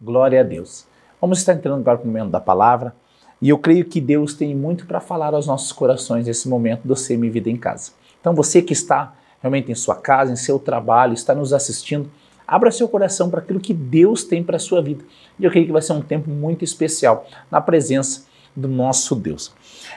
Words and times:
Glória 0.00 0.40
a 0.40 0.42
Deus. 0.42 0.86
Vamos 1.20 1.38
estar 1.38 1.54
entrando 1.54 1.80
agora 1.80 1.96
para 1.96 2.04
o 2.04 2.06
momento 2.06 2.30
da 2.30 2.40
palavra. 2.40 2.94
E 3.40 3.48
eu 3.48 3.58
creio 3.58 3.84
que 3.84 4.00
Deus 4.00 4.34
tem 4.34 4.54
muito 4.54 4.86
para 4.86 5.00
falar 5.00 5.34
aos 5.34 5.46
nossos 5.46 5.72
corações 5.72 6.26
nesse 6.26 6.48
momento 6.48 6.86
do 6.86 6.94
Semi 6.94 7.30
Vida 7.30 7.50
em 7.50 7.56
Casa. 7.56 7.92
Então 8.20 8.34
você 8.34 8.60
que 8.60 8.72
está 8.72 9.14
realmente 9.40 9.70
em 9.70 9.74
sua 9.74 9.96
casa, 9.96 10.32
em 10.32 10.36
seu 10.36 10.58
trabalho, 10.58 11.14
está 11.14 11.34
nos 11.34 11.52
assistindo, 11.52 12.10
abra 12.46 12.70
seu 12.70 12.88
coração 12.88 13.30
para 13.30 13.40
aquilo 13.40 13.60
que 13.60 13.72
Deus 13.72 14.24
tem 14.24 14.42
para 14.42 14.56
a 14.56 14.60
sua 14.60 14.82
vida. 14.82 15.04
E 15.38 15.44
eu 15.44 15.50
creio 15.50 15.66
que 15.66 15.72
vai 15.72 15.82
ser 15.82 15.92
um 15.92 16.02
tempo 16.02 16.30
muito 16.30 16.64
especial 16.64 17.26
na 17.50 17.60
presença 17.60 18.26
do 18.54 18.68
nosso 18.68 19.14
Deus. 19.14 19.54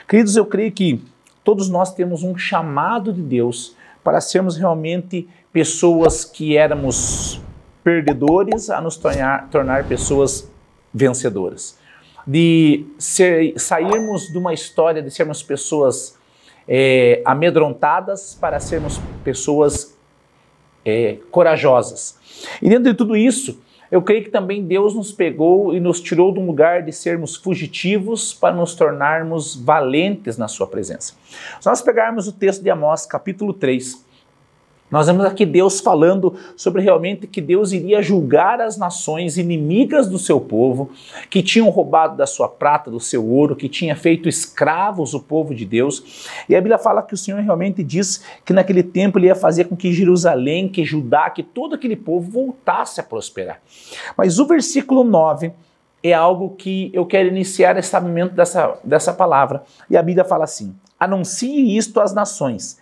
Queridos, 0.07 0.36
eu 0.36 0.45
creio 0.45 0.71
que 0.71 1.04
todos 1.43 1.70
nós 1.70 1.93
temos 1.93 2.23
um 2.23 2.38
chamado 2.38 3.11
de 3.11 3.21
Deus 3.21 3.75
para 4.04 4.21
sermos 4.21 4.55
realmente 4.55 5.27
pessoas 5.52 6.23
que 6.23 6.55
éramos 6.55 7.41
perdedores 7.84 8.70
a 8.70 8.82
nos 8.82 8.98
tornar, 8.98 9.50
tornar 9.50 9.88
pessoas 9.88 10.50
vencedoras. 10.93 11.78
De 12.25 12.86
ser, 12.97 13.54
sairmos 13.57 14.28
de 14.28 14.38
uma 14.38 14.54
história 14.54 15.02
de 15.02 15.10
sermos 15.10 15.42
pessoas 15.42 16.18
é, 16.68 17.21
amedrontadas 17.25 18.38
para 18.39 18.60
sermos 18.60 19.00
pessoas 19.24 19.97
é, 20.86 21.18
corajosas. 21.32 22.18
E 22.61 22.69
dentro 22.69 22.92
de 22.92 22.93
tudo 22.93 23.18
isso, 23.18 23.60
eu 23.91 24.04
creio 24.04 24.24
que 24.24 24.30
também 24.30 24.64
Deus 24.64 24.93
nos 24.93 25.11
pegou 25.11 25.74
e 25.74 25.80
nos 25.80 26.00
tirou 26.00 26.32
de 26.32 26.39
um 26.39 26.46
lugar 26.46 26.83
de 26.83 26.91
sermos 26.91 27.36
fugitivos 27.36 28.33
para 28.33 28.54
nos 28.54 28.75
tornarmos 28.75 29.55
valentes 29.55 30.38
na 30.38 30.47
Sua 30.47 30.68
presença. 30.68 31.14
Se 31.60 31.68
nós 31.68 31.82
pegarmos 31.82 32.27
o 32.27 32.31
texto 32.31 32.61
de 32.61 32.69
Amós, 32.69 33.08
capítulo 33.08 33.52
3, 33.52 34.05
nós 34.92 35.06
vemos 35.06 35.23
aqui 35.23 35.45
Deus 35.45 35.80
falando 35.80 36.36
sobre 36.56 36.81
realmente 36.81 37.28
que 37.28 37.39
Deus 37.39 37.72
iria 37.72 38.02
julgar 38.02 38.59
as 38.59 38.75
nações 38.75 39.38
inimigas 39.38 40.08
do 40.08 40.17
seu 40.17 40.39
povo, 40.42 40.89
que 41.30 41.44
tinham 41.44 41.70
roubado 41.70 42.17
da 42.17 42.25
sua 42.25 42.47
prata, 42.47 42.89
do 42.89 43.00
seu 43.00 43.25
ouro, 43.25 43.56
que 43.56 43.70
tinha 43.70 43.95
feito 43.95 44.28
escravos 44.28 45.13
o 45.13 45.19
povo 45.19 45.53
de 45.53 45.66
Deus. 45.66 46.33
E 46.50 46.55
a 46.55 46.59
Bíblia 46.59 46.80
fala 46.80 47.03
que 47.03 47.13
o 47.13 47.17
Senhor 47.17 47.39
realmente 47.41 47.83
diz 47.83 48.23
que 48.44 48.52
naquele 48.53 48.81
tempo 48.81 49.19
ele 49.19 49.28
ia 49.28 49.36
fazer 49.36 49.66
com 49.66 49.75
que 49.75 49.94
Jerusalém, 49.94 50.67
que 50.67 50.83
Judá, 50.83 51.30
que 51.30 51.44
todo 51.44 51.75
aquele 51.75 51.95
povo 51.95 52.31
voltasse 52.31 53.00
a 53.00 53.03
prosperar. 53.03 53.61
Mas 54.17 54.39
o 54.39 54.45
versículo 54.47 55.03
9 55.03 55.52
é 56.02 56.13
algo 56.13 56.56
que 56.56 56.89
eu 56.94 57.06
quero 57.06 57.28
iniciar 57.28 57.78
esse 57.78 57.89
sabimento 57.89 58.33
dessa, 58.33 58.80
dessa 58.83 59.13
palavra. 59.13 59.63
E 59.89 59.95
a 59.95 60.02
Bíblia 60.02 60.25
fala 60.25 60.45
assim: 60.45 60.73
anuncie 61.00 61.78
isto 61.78 62.00
às 62.00 62.13
nações 62.13 62.80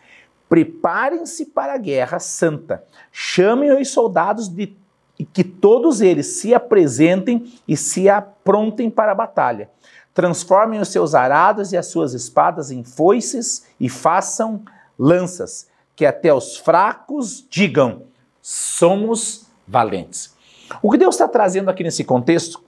Preparem-se 0.50 1.48
para 1.48 1.74
a 1.74 1.78
guerra 1.78 2.20
santa. 2.20 2.84
Chamem 3.12 3.72
os 3.72 3.90
soldados 3.90 4.48
de 4.48 4.76
e 5.20 5.26
que 5.26 5.44
todos 5.44 6.02
eles 6.02 6.40
se 6.40 6.54
apresentem 6.54 7.52
e 7.68 7.76
se 7.76 8.08
aprontem 8.08 8.90
para 8.90 9.12
a 9.12 9.16
batalha. 9.16 9.70
Transformem 10.14 10.80
os 10.80 10.90
seus 10.90 11.16
arados 11.16 11.74
e 11.74 11.78
as 11.78 11.88
suas 11.88 12.14
espadas 12.14 12.72
em 12.72 12.84
foices 12.84 13.68
e 13.80 13.90
façam 13.90 14.64
lanças, 14.98 15.68
que 15.96 16.06
até 16.06 16.34
os 16.34 16.58
fracos 16.58 17.46
digam: 17.50 18.04
somos 18.42 19.48
valentes. 19.68 20.36
O 20.82 20.92
que 20.92 20.98
Deus 20.98 21.16
está 21.16 21.28
trazendo 21.28 21.70
aqui 21.70 21.84
nesse 21.84 22.04
contexto 22.04 22.64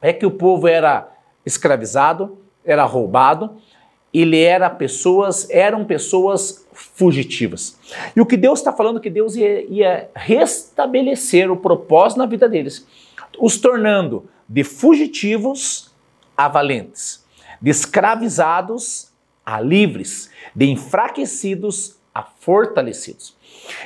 é 0.00 0.12
que 0.12 0.26
o 0.26 0.30
povo 0.30 0.68
era 0.68 1.08
escravizado, 1.46 2.38
era 2.64 2.84
roubado, 2.84 3.56
ele 4.20 4.40
era 4.40 4.70
pessoas, 4.70 5.48
eram 5.50 5.84
pessoas 5.84 6.64
fugitivas. 6.72 7.76
E 8.14 8.20
o 8.20 8.26
que 8.26 8.36
Deus 8.36 8.60
está 8.60 8.72
falando 8.72 8.98
é 8.98 9.02
que 9.02 9.10
Deus 9.10 9.34
ia, 9.34 9.64
ia 9.64 10.10
restabelecer 10.14 11.50
o 11.50 11.56
propósito 11.56 12.18
na 12.18 12.26
vida 12.26 12.48
deles, 12.48 12.86
os 13.38 13.58
tornando 13.58 14.28
de 14.48 14.62
fugitivos 14.62 15.92
a 16.36 16.46
valentes, 16.46 17.24
de 17.60 17.70
escravizados 17.70 19.08
a 19.44 19.60
livres, 19.60 20.30
de 20.54 20.66
enfraquecidos 20.66 21.96
a 22.14 22.22
fortalecidos. 22.22 23.36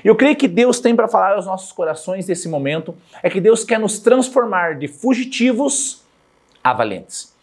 Eu 0.04 0.14
creio 0.14 0.36
que 0.36 0.48
Deus 0.48 0.80
tem 0.80 0.94
para 0.94 1.08
falar 1.08 1.34
aos 1.34 1.46
nossos 1.46 1.72
corações 1.72 2.26
nesse 2.26 2.48
momento 2.48 2.94
é 3.22 3.30
que 3.30 3.40
Deus 3.40 3.64
quer 3.64 3.78
nos 3.78 3.98
transformar 3.98 4.76
de 4.76 4.88
fugitivos 4.88 6.02
a 6.62 6.72
valentes. 6.72 7.34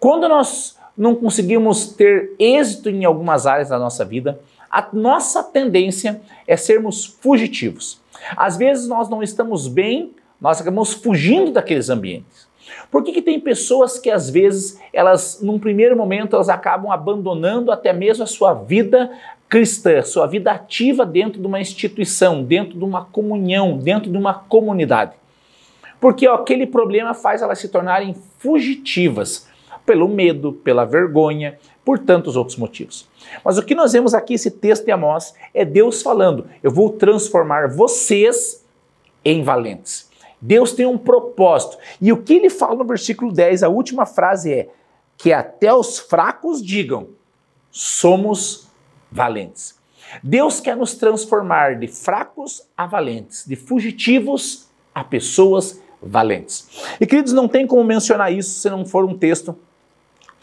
Quando 0.00 0.28
nós 0.28 0.76
não 0.96 1.14
conseguimos 1.14 1.88
ter 1.88 2.32
êxito 2.38 2.88
em 2.88 3.04
algumas 3.04 3.46
áreas 3.46 3.68
da 3.68 3.78
nossa 3.78 4.04
vida, 4.04 4.40
a 4.70 4.88
nossa 4.92 5.42
tendência 5.42 6.20
é 6.46 6.56
sermos 6.56 7.04
fugitivos. 7.04 8.00
Às 8.36 8.56
vezes 8.56 8.88
nós 8.88 9.08
não 9.08 9.22
estamos 9.22 9.68
bem, 9.68 10.12
nós 10.40 10.60
acabamos 10.60 10.92
fugindo 10.92 11.52
daqueles 11.52 11.90
ambientes. 11.90 12.48
Por 12.90 13.02
que, 13.02 13.12
que 13.12 13.22
tem 13.22 13.38
pessoas 13.38 13.98
que 13.98 14.10
às 14.10 14.30
vezes 14.30 14.80
elas, 14.92 15.40
num 15.42 15.58
primeiro 15.58 15.96
momento, 15.96 16.34
elas 16.34 16.48
acabam 16.48 16.90
abandonando 16.90 17.70
até 17.70 17.92
mesmo 17.92 18.24
a 18.24 18.26
sua 18.26 18.54
vida 18.54 19.10
cristã, 19.48 20.02
sua 20.02 20.26
vida 20.26 20.50
ativa 20.50 21.04
dentro 21.04 21.40
de 21.40 21.46
uma 21.46 21.60
instituição, 21.60 22.42
dentro 22.42 22.78
de 22.78 22.84
uma 22.84 23.04
comunhão, 23.04 23.76
dentro 23.76 24.10
de 24.10 24.16
uma 24.16 24.34
comunidade? 24.34 25.12
Porque 26.00 26.26
ó, 26.26 26.34
aquele 26.34 26.66
problema 26.66 27.14
faz 27.14 27.42
elas 27.42 27.58
se 27.58 27.68
tornarem 27.68 28.14
fugitivas 28.38 29.48
pelo 29.84 30.08
medo, 30.08 30.52
pela 30.52 30.84
vergonha, 30.84 31.58
por 31.84 31.98
tantos 31.98 32.36
outros 32.36 32.56
motivos. 32.56 33.08
Mas 33.44 33.58
o 33.58 33.62
que 33.62 33.74
nós 33.74 33.92
vemos 33.92 34.14
aqui, 34.14 34.34
esse 34.34 34.50
texto 34.50 34.84
de 34.84 34.90
Amós, 34.90 35.34
é 35.52 35.64
Deus 35.64 36.02
falando: 36.02 36.46
eu 36.62 36.70
vou 36.70 36.90
transformar 36.90 37.68
vocês 37.68 38.64
em 39.24 39.42
valentes. 39.42 40.10
Deus 40.40 40.72
tem 40.72 40.86
um 40.86 40.98
propósito. 40.98 41.78
E 42.00 42.12
o 42.12 42.22
que 42.22 42.34
ele 42.34 42.50
fala 42.50 42.76
no 42.76 42.84
versículo 42.84 43.32
10, 43.32 43.62
a 43.62 43.68
última 43.68 44.06
frase 44.06 44.52
é: 44.52 44.68
que 45.16 45.32
até 45.32 45.72
os 45.72 45.98
fracos 45.98 46.62
digam, 46.62 47.08
somos 47.70 48.68
valentes. 49.10 49.78
Deus 50.22 50.60
quer 50.60 50.76
nos 50.76 50.94
transformar 50.94 51.76
de 51.78 51.88
fracos 51.88 52.62
a 52.76 52.86
valentes, 52.86 53.44
de 53.46 53.56
fugitivos 53.56 54.68
a 54.94 55.02
pessoas 55.02 55.80
valentes. 56.00 56.68
E 57.00 57.06
queridos, 57.06 57.32
não 57.32 57.48
tem 57.48 57.66
como 57.66 57.82
mencionar 57.82 58.32
isso 58.32 58.60
se 58.60 58.70
não 58.70 58.84
for 58.84 59.04
um 59.04 59.16
texto 59.16 59.56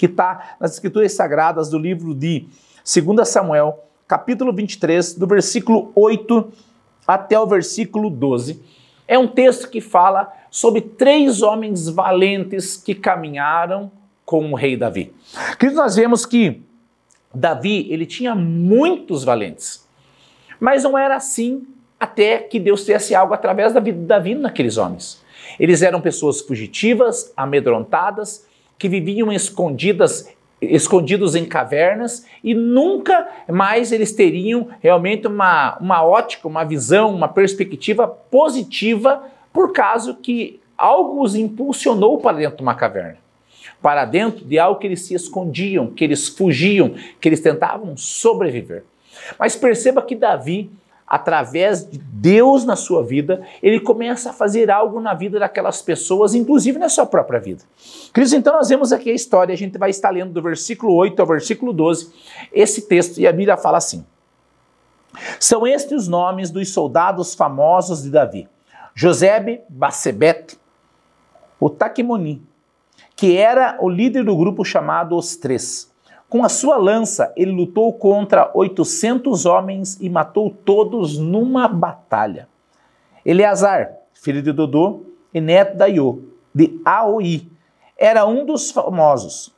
que 0.02 0.08
está 0.08 0.56
nas 0.60 0.74
Escrituras 0.74 1.14
Sagradas 1.14 1.70
do 1.70 1.78
livro 1.78 2.16
de 2.16 2.48
2 2.84 3.30
Samuel, 3.30 3.86
capítulo 4.08 4.52
23, 4.52 5.14
do 5.14 5.28
versículo 5.28 5.92
8 5.94 6.52
até 7.06 7.40
o 7.40 7.46
versículo 7.46 8.10
12. 8.10 8.60
É 9.08 9.20
um 9.20 9.28
texto 9.28 9.70
que 9.70 9.80
fala 9.80 10.34
sobre 10.50 10.82
três 10.82 11.44
homens 11.44 11.88
valentes 11.88 12.76
que 12.78 12.96
caminharam 12.96 13.92
com 14.26 14.52
o 14.52 14.56
rei 14.56 14.76
Davi. 14.76 15.14
Queridos, 15.60 15.78
nós 15.78 15.96
vemos 15.96 16.26
que 16.26 16.64
Davi, 17.32 17.86
ele 17.92 18.08
tinha 18.08 18.34
muitos 18.34 19.24
valentes. 19.24 19.88
Mas 20.60 20.84
não 20.84 20.98
era 20.98 21.16
assim 21.16 21.68
até 22.00 22.40
que 22.40 22.60
Deus 22.60 22.80
fizesse 22.80 23.14
algo 23.14 23.36
através 23.36 23.72
da 23.72 23.80
vida 23.80 24.00
de 24.00 24.06
Davi 24.06 24.34
naqueles 24.34 24.78
homens. 24.78 25.24
Eles 25.60 25.84
eram 25.84 26.02
pessoas 26.02 26.42
fugitivas, 26.42 27.32
amedrontadas, 27.38 28.50
que 28.82 28.90
viviam 28.90 29.32
escondidas 29.32 30.28
escondidos 30.60 31.36
em 31.36 31.46
cavernas 31.46 32.26
e 32.44 32.54
nunca 32.56 33.28
mais 33.48 33.92
eles 33.92 34.12
teriam 34.12 34.70
realmente 34.80 35.28
uma, 35.28 35.78
uma 35.80 36.04
ótica, 36.04 36.48
uma 36.48 36.64
visão, 36.64 37.14
uma 37.14 37.28
perspectiva 37.28 38.08
positiva 38.08 39.24
por 39.52 39.72
causa 39.72 40.16
que 40.16 40.60
algo 40.76 41.22
os 41.22 41.36
impulsionou 41.36 42.20
para 42.20 42.38
dentro 42.38 42.58
de 42.58 42.64
uma 42.64 42.76
caverna, 42.76 43.18
para 43.82 44.06
dentro 44.06 44.46
de 44.46 44.58
algo 44.58 44.80
que 44.80 44.88
eles 44.88 45.02
se 45.02 45.14
escondiam, 45.14 45.92
que 45.92 46.04
eles 46.04 46.28
fugiam, 46.28 46.96
que 47.20 47.30
eles 47.30 47.40
tentavam 47.40 47.96
sobreviver. 47.98 48.84
Mas 49.38 49.56
perceba 49.56 50.02
que 50.02 50.16
Davi 50.16 50.72
através 51.12 51.86
de 51.90 51.98
Deus 51.98 52.64
na 52.64 52.78
sua 52.78 53.04
vida, 53.04 53.46
ele 53.62 53.82
começa 53.82 54.30
a 54.30 54.34
fazer 54.34 54.72
algo 54.72 55.02
na 55.02 55.14
vida 55.14 55.38
daquelas 55.38 55.82
pessoas, 55.82 56.34
inclusive 56.34 56.80
na 56.80 56.88
sua 56.88 57.06
própria 57.06 57.38
vida. 57.38 57.64
Cristo, 58.14 58.38
então 58.38 58.54
nós 58.54 58.70
vemos 58.70 58.94
aqui 58.94 59.12
a 59.12 59.14
história, 59.14 59.52
a 59.52 59.58
gente 59.58 59.78
vai 59.78 59.90
estar 59.90 60.10
lendo 60.10 60.32
do 60.32 60.42
versículo 60.42 60.94
8 60.94 61.20
ao 61.20 61.28
versículo 61.28 61.74
12, 61.74 62.14
esse 62.54 62.88
texto, 62.88 63.20
e 63.20 63.28
a 63.28 63.32
Bíblia 63.34 63.58
fala 63.58 63.78
assim: 63.78 64.06
São 65.38 65.68
estes 65.68 66.04
os 66.04 66.08
nomes 66.08 66.50
dos 66.50 66.72
soldados 66.72 67.36
famosos 67.36 68.04
de 68.04 68.10
Davi: 68.10 68.48
Josebe, 68.96 69.60
Basebet, 69.68 70.58
o 71.60 71.70
Taquimoni, 71.70 72.42
que 73.18 73.36
era 73.36 73.78
o 73.82 73.90
líder 73.90 74.24
do 74.24 74.38
grupo 74.38 74.64
chamado 74.64 75.18
Os 75.18 75.36
Três. 75.36 75.91
Com 76.32 76.46
a 76.46 76.48
sua 76.48 76.78
lança, 76.78 77.34
ele 77.36 77.52
lutou 77.52 77.92
contra 77.92 78.50
800 78.54 79.46
homens 79.46 79.98
e 80.00 80.10
matou 80.10 80.50
todos 80.50 81.18
numa 81.18 81.68
batalha. 81.68 82.48
Eleazar, 83.26 83.98
filho 84.14 84.42
de 84.42 84.54
Dodô 84.54 85.08
e 85.34 85.42
neto 85.42 85.76
da 85.76 85.88
Iô, 85.88 86.20
de 86.56 86.80
Aoi, 86.86 87.50
era 87.98 88.26
um 88.26 88.46
dos 88.46 88.72
famosos. 88.72 89.54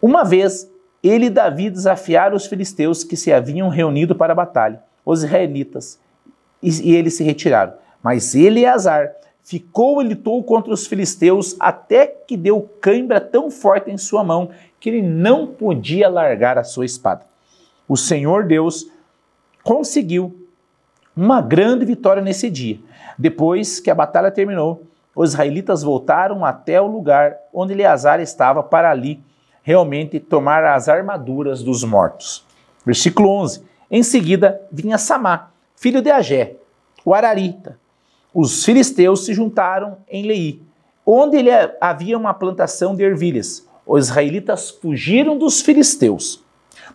Uma 0.00 0.24
vez, 0.24 0.66
ele 1.02 1.26
e 1.26 1.30
Davi 1.30 1.68
desafiaram 1.68 2.36
os 2.36 2.46
filisteus 2.46 3.04
que 3.04 3.14
se 3.14 3.30
haviam 3.30 3.68
reunido 3.68 4.14
para 4.14 4.32
a 4.32 4.36
batalha, 4.36 4.82
os 5.04 5.24
israelitas, 5.24 6.00
e, 6.62 6.94
eles 6.94 7.18
se 7.18 7.22
retiraram. 7.22 7.74
Mas 8.02 8.34
Eleazar, 8.34 9.14
ficou 9.46 10.02
e 10.02 10.08
lutou 10.08 10.42
contra 10.42 10.74
os 10.74 10.88
filisteus 10.88 11.54
até 11.60 12.04
que 12.04 12.36
deu 12.36 12.68
cãibra 12.80 13.20
tão 13.20 13.48
forte 13.48 13.92
em 13.92 13.96
sua 13.96 14.24
mão 14.24 14.50
que 14.80 14.90
ele 14.90 15.00
não 15.00 15.46
podia 15.46 16.08
largar 16.08 16.58
a 16.58 16.64
sua 16.64 16.84
espada. 16.84 17.24
O 17.88 17.96
Senhor 17.96 18.44
Deus 18.44 18.90
conseguiu 19.62 20.48
uma 21.16 21.40
grande 21.40 21.84
vitória 21.84 22.20
nesse 22.20 22.50
dia. 22.50 22.80
Depois 23.16 23.78
que 23.78 23.88
a 23.88 23.94
batalha 23.94 24.32
terminou, 24.32 24.82
os 25.14 25.30
israelitas 25.30 25.80
voltaram 25.80 26.44
até 26.44 26.80
o 26.80 26.88
lugar 26.88 27.36
onde 27.54 27.72
Eleazar 27.72 28.18
estava 28.18 28.64
para 28.64 28.90
ali 28.90 29.22
realmente 29.62 30.18
tomar 30.18 30.64
as 30.64 30.88
armaduras 30.88 31.62
dos 31.62 31.84
mortos. 31.84 32.44
Versículo 32.84 33.30
11. 33.30 33.62
Em 33.88 34.02
seguida 34.02 34.60
vinha 34.72 34.98
Samá, 34.98 35.50
filho 35.76 36.02
de 36.02 36.10
Agé, 36.10 36.56
o 37.04 37.14
Ararita. 37.14 37.78
Os 38.38 38.66
filisteus 38.66 39.24
se 39.24 39.32
juntaram 39.32 39.96
em 40.06 40.26
Lei, 40.26 40.60
onde 41.06 41.38
ele 41.38 41.48
havia 41.80 42.18
uma 42.18 42.34
plantação 42.34 42.94
de 42.94 43.02
ervilhas. 43.02 43.66
Os 43.86 44.08
israelitas 44.08 44.68
fugiram 44.68 45.38
dos 45.38 45.62
filisteus. 45.62 46.44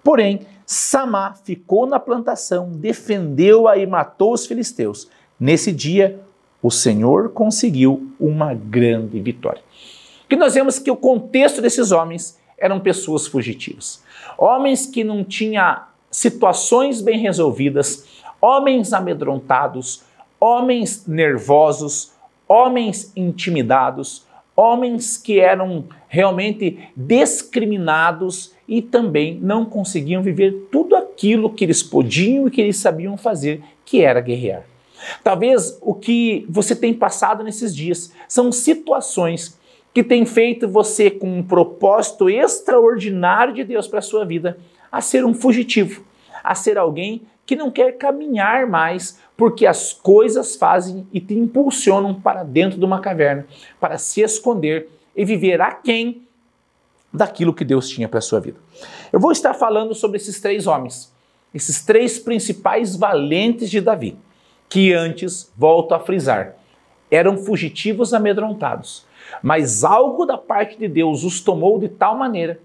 Porém, 0.04 0.42
Samá 0.68 1.34
ficou 1.34 1.88
na 1.88 2.00
plantação, 2.00 2.70
defendeu-a 2.72 3.76
e 3.76 3.88
matou 3.88 4.34
os 4.34 4.46
filisteus. 4.46 5.10
Nesse 5.40 5.72
dia, 5.72 6.20
o 6.62 6.70
Senhor 6.70 7.30
conseguiu 7.30 8.14
uma 8.20 8.54
grande 8.54 9.20
vitória. 9.20 9.64
Que 10.30 10.36
nós 10.36 10.54
vemos 10.54 10.78
que 10.78 10.92
o 10.92 10.96
contexto 10.96 11.60
desses 11.60 11.92
homens 11.92 12.38
eram 12.56 12.80
pessoas 12.80 13.26
fugitivas. 13.26 14.04
Homens 14.38 14.86
que 14.86 15.04
não 15.04 15.24
tinham 15.24 15.82
situações 16.12 17.02
bem 17.02 17.18
resolvidas, 17.18 18.06
homens 18.40 18.94
amedrontados, 18.94 20.04
homens 20.42 21.06
nervosos, 21.06 22.14
homens 22.48 23.12
intimidados, 23.16 24.26
homens 24.56 25.16
que 25.16 25.40
eram 25.40 25.86
realmente 26.08 26.80
discriminados 26.98 28.54
e 28.68 28.82
também 28.82 29.40
não 29.40 29.64
conseguiam 29.64 30.24
viver 30.24 30.68
tudo 30.72 30.96
aquilo 30.96 31.54
que 31.54 31.64
eles 31.64 31.84
podiam 31.84 32.48
e 32.48 32.52
que 32.52 32.60
eles 32.60 32.78
sabiam 32.78 33.16
fazer, 33.16 33.62
que 33.86 34.02
era 34.02 34.20
guerrear. 34.20 34.64
Talvez 35.24 35.78
o 35.82 35.94
que 35.94 36.46
você 36.50 36.76
tem 36.76 36.94
passado 36.94 37.44
nesses 37.44 37.76
dias 37.76 38.12
são 38.28 38.52
situações 38.52 39.60
que 39.94 40.04
têm 40.04 40.26
feito 40.26 40.68
você 40.68 41.12
com 41.12 41.40
um 41.40 41.44
propósito 41.44 42.30
extraordinário 42.30 43.54
de 43.54 43.64
Deus 43.64 43.88
para 43.88 44.00
a 44.00 44.04
sua 44.04 44.26
vida 44.26 44.58
a 44.92 45.02
ser 45.02 45.24
um 45.26 45.34
fugitivo, 45.34 46.04
a 46.44 46.56
ser 46.56 46.78
alguém 46.78 47.22
que 47.46 47.56
não 47.56 47.72
quer 47.72 47.98
caminhar 47.98 48.68
mais 48.68 49.20
porque 49.36 49.66
as 49.66 49.92
coisas 49.92 50.56
fazem 50.56 51.08
e 51.12 51.20
te 51.20 51.34
impulsionam 51.34 52.14
para 52.14 52.44
dentro 52.44 52.78
de 52.78 52.86
uma 52.86 53.02
caverna, 53.02 53.46
para 53.80 53.98
se 53.98 54.22
esconder 54.22 54.90
e 55.16 55.26
viver 55.26 55.60
aquém 55.62 56.28
daquilo 57.14 57.54
que 57.54 57.66
Deus 57.66 57.90
tinha 57.90 58.08
para 58.08 58.20
a 58.20 58.22
sua 58.22 58.40
vida. 58.40 58.58
Eu 59.12 59.20
vou 59.20 59.32
estar 59.32 59.54
falando 59.54 59.94
sobre 59.94 60.18
esses 60.18 60.40
três 60.40 60.68
homens, 60.68 61.12
esses 61.54 61.84
três 61.84 62.20
principais 62.20 62.96
valentes 62.96 63.70
de 63.70 63.82
Davi 63.82 64.18
que 64.72 64.94
antes, 64.94 65.52
volto 65.58 65.94
a 65.94 66.00
frisar, 66.00 66.56
eram 67.12 67.36
fugitivos 67.38 68.14
amedrontados. 68.14 69.06
Mas 69.44 69.84
algo 69.84 70.26
da 70.26 70.38
parte 70.38 70.78
de 70.80 70.88
Deus 70.88 71.26
os 71.26 71.42
tomou 71.42 71.78
de 71.78 71.90
tal 71.90 72.18
maneira 72.18 72.58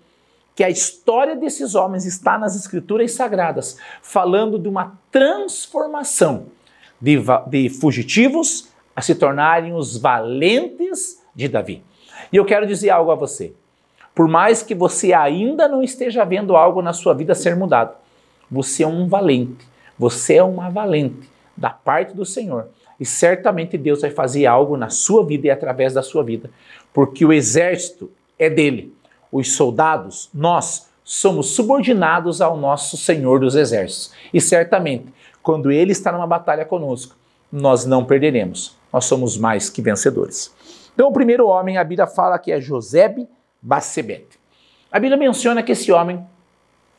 que 0.56 0.64
a 0.64 0.70
história 0.70 1.36
desses 1.36 1.74
homens 1.74 2.06
está 2.06 2.38
nas 2.38 2.56
Escrituras 2.56 3.12
Sagradas, 3.12 3.76
falando 4.00 4.58
de 4.58 4.66
uma 4.66 4.98
transformação 5.12 6.46
de, 6.98 7.18
de 7.46 7.68
fugitivos 7.68 8.70
a 8.96 9.02
se 9.02 9.14
tornarem 9.14 9.74
os 9.74 9.98
valentes 9.98 11.22
de 11.34 11.46
Davi. 11.46 11.84
E 12.32 12.36
eu 12.36 12.46
quero 12.46 12.66
dizer 12.66 12.88
algo 12.88 13.10
a 13.10 13.14
você. 13.14 13.52
Por 14.14 14.26
mais 14.26 14.62
que 14.62 14.74
você 14.74 15.12
ainda 15.12 15.68
não 15.68 15.82
esteja 15.82 16.24
vendo 16.24 16.56
algo 16.56 16.80
na 16.80 16.94
sua 16.94 17.12
vida 17.12 17.34
ser 17.34 17.54
mudado, 17.54 17.94
você 18.50 18.82
é 18.82 18.86
um 18.86 19.06
valente, 19.06 19.68
você 19.98 20.36
é 20.36 20.42
uma 20.42 20.70
valente 20.70 21.28
da 21.54 21.68
parte 21.68 22.14
do 22.14 22.24
Senhor. 22.24 22.68
E 22.98 23.04
certamente 23.04 23.76
Deus 23.76 24.00
vai 24.00 24.10
fazer 24.10 24.46
algo 24.46 24.74
na 24.74 24.88
sua 24.88 25.22
vida 25.22 25.48
e 25.48 25.50
através 25.50 25.92
da 25.92 26.02
sua 26.02 26.24
vida, 26.24 26.50
porque 26.94 27.26
o 27.26 27.32
exército 27.32 28.10
é 28.38 28.48
dele. 28.48 28.95
Os 29.30 29.54
soldados, 29.56 30.28
nós, 30.32 30.88
somos 31.04 31.50
subordinados 31.50 32.40
ao 32.40 32.56
nosso 32.56 32.96
Senhor 32.96 33.38
dos 33.40 33.54
Exércitos. 33.54 34.12
E 34.34 34.40
certamente, 34.40 35.06
quando 35.42 35.70
ele 35.70 35.92
está 35.92 36.10
numa 36.10 36.26
batalha 36.26 36.64
conosco, 36.64 37.14
nós 37.50 37.84
não 37.86 38.04
perderemos. 38.04 38.76
Nós 38.92 39.04
somos 39.04 39.38
mais 39.38 39.70
que 39.70 39.80
vencedores. 39.80 40.52
Então, 40.94 41.08
o 41.08 41.12
primeiro 41.12 41.46
homem, 41.46 41.78
a 41.78 41.84
Bíblia 41.84 42.06
fala 42.06 42.38
que 42.38 42.50
é 42.50 42.60
Josebe 42.60 43.28
Bassebete. 43.62 44.38
A 44.90 44.98
Bíblia 44.98 45.16
menciona 45.16 45.62
que 45.62 45.72
esse 45.72 45.92
homem 45.92 46.26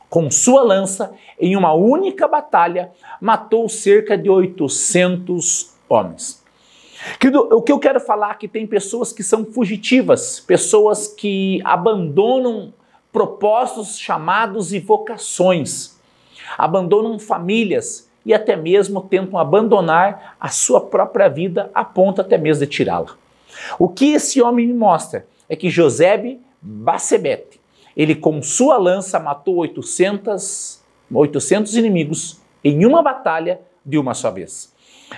com 0.08 0.30
sua 0.30 0.62
lança, 0.62 1.12
em 1.38 1.54
uma 1.56 1.74
única 1.74 2.26
batalha, 2.26 2.90
matou 3.20 3.68
cerca 3.68 4.16
de 4.16 4.30
800 4.30 5.74
homens. 5.88 6.37
O 7.52 7.62
que 7.62 7.72
eu 7.72 7.78
quero 7.78 8.00
falar 8.00 8.32
é 8.32 8.34
que 8.34 8.48
tem 8.48 8.66
pessoas 8.66 9.12
que 9.12 9.22
são 9.22 9.44
fugitivas, 9.44 10.40
pessoas 10.40 11.06
que 11.06 11.60
abandonam 11.64 12.72
propósitos, 13.12 13.98
chamados 13.98 14.72
e 14.72 14.78
vocações, 14.78 15.96
abandonam 16.56 17.18
famílias 17.18 18.08
e 18.24 18.34
até 18.34 18.56
mesmo 18.56 19.00
tentam 19.00 19.38
abandonar 19.38 20.36
a 20.40 20.48
sua 20.48 20.80
própria 20.80 21.28
vida 21.28 21.70
a 21.74 21.84
ponto 21.84 22.20
até 22.20 22.36
mesmo 22.36 22.66
de 22.66 22.70
tirá-la. 22.70 23.16
O 23.78 23.88
que 23.88 24.12
esse 24.12 24.42
homem 24.42 24.66
me 24.66 24.74
mostra 24.74 25.26
é 25.48 25.56
que 25.56 25.70
Josebe 25.70 26.40
Bacebete 26.60 27.58
ele 27.98 28.14
com 28.14 28.40
sua 28.40 28.78
lança 28.78 29.18
matou 29.18 29.56
800, 29.56 30.80
800 31.12 31.74
inimigos 31.74 32.40
em 32.62 32.86
uma 32.86 33.02
batalha 33.02 33.60
de 33.84 33.98
uma 33.98 34.14
só 34.14 34.30
vez. 34.30 34.72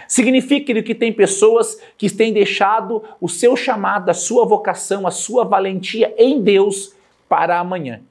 Significa 0.06 0.82
que 0.82 0.94
tem 0.94 1.12
pessoas 1.12 1.80
que 1.96 2.10
têm 2.10 2.32
deixado 2.32 3.02
o 3.20 3.28
seu 3.28 3.56
chamado, 3.56 4.10
a 4.10 4.14
sua 4.14 4.44
vocação, 4.44 5.06
a 5.06 5.10
sua 5.10 5.44
valentia 5.44 6.14
em 6.16 6.40
Deus 6.40 6.94
para 7.28 7.58
amanhã. 7.58 8.02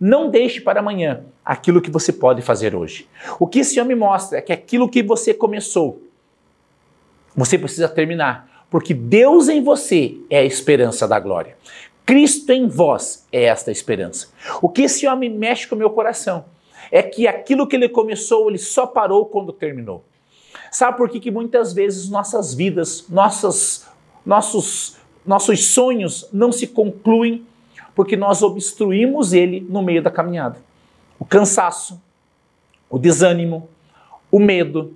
Não 0.00 0.30
deixe 0.30 0.60
para 0.60 0.80
amanhã 0.80 1.24
aquilo 1.44 1.80
que 1.80 1.90
você 1.90 2.12
pode 2.12 2.42
fazer 2.42 2.74
hoje. 2.74 3.08
O 3.38 3.46
que 3.46 3.60
esse 3.60 3.80
homem 3.80 3.96
mostra 3.96 4.38
é 4.38 4.42
que 4.42 4.52
aquilo 4.52 4.88
que 4.88 5.02
você 5.02 5.32
começou, 5.32 6.02
você 7.36 7.58
precisa 7.58 7.88
terminar, 7.88 8.66
porque 8.70 8.92
Deus 8.92 9.48
em 9.48 9.62
você 9.62 10.16
é 10.28 10.38
a 10.38 10.44
esperança 10.44 11.06
da 11.06 11.18
glória. 11.20 11.56
Cristo 12.04 12.50
em 12.52 12.68
vós 12.68 13.26
é 13.32 13.44
esta 13.44 13.70
esperança. 13.70 14.28
O 14.60 14.68
que 14.68 14.82
esse 14.82 15.06
homem 15.06 15.30
mexe 15.30 15.66
com 15.66 15.74
o 15.74 15.78
meu 15.78 15.90
coração 15.90 16.44
é 16.90 17.02
que 17.02 17.26
aquilo 17.26 17.66
que 17.66 17.76
ele 17.76 17.88
começou, 17.88 18.48
ele 18.48 18.58
só 18.58 18.86
parou 18.86 19.26
quando 19.26 19.52
terminou. 19.52 20.04
Sabe 20.70 20.96
por 20.96 21.08
que, 21.08 21.20
que 21.20 21.30
muitas 21.30 21.72
vezes 21.72 22.08
nossas 22.08 22.54
vidas, 22.54 23.06
nossas, 23.08 23.88
nossos, 24.24 24.96
nossos 25.24 25.66
sonhos 25.68 26.28
não 26.32 26.52
se 26.52 26.66
concluem 26.66 27.46
porque 27.94 28.16
nós 28.16 28.42
obstruímos 28.42 29.32
ele 29.32 29.60
no 29.68 29.82
meio 29.82 30.02
da 30.02 30.10
caminhada? 30.10 30.58
O 31.18 31.24
cansaço, 31.24 32.00
o 32.90 32.98
desânimo, 32.98 33.68
o 34.30 34.38
medo, 34.38 34.94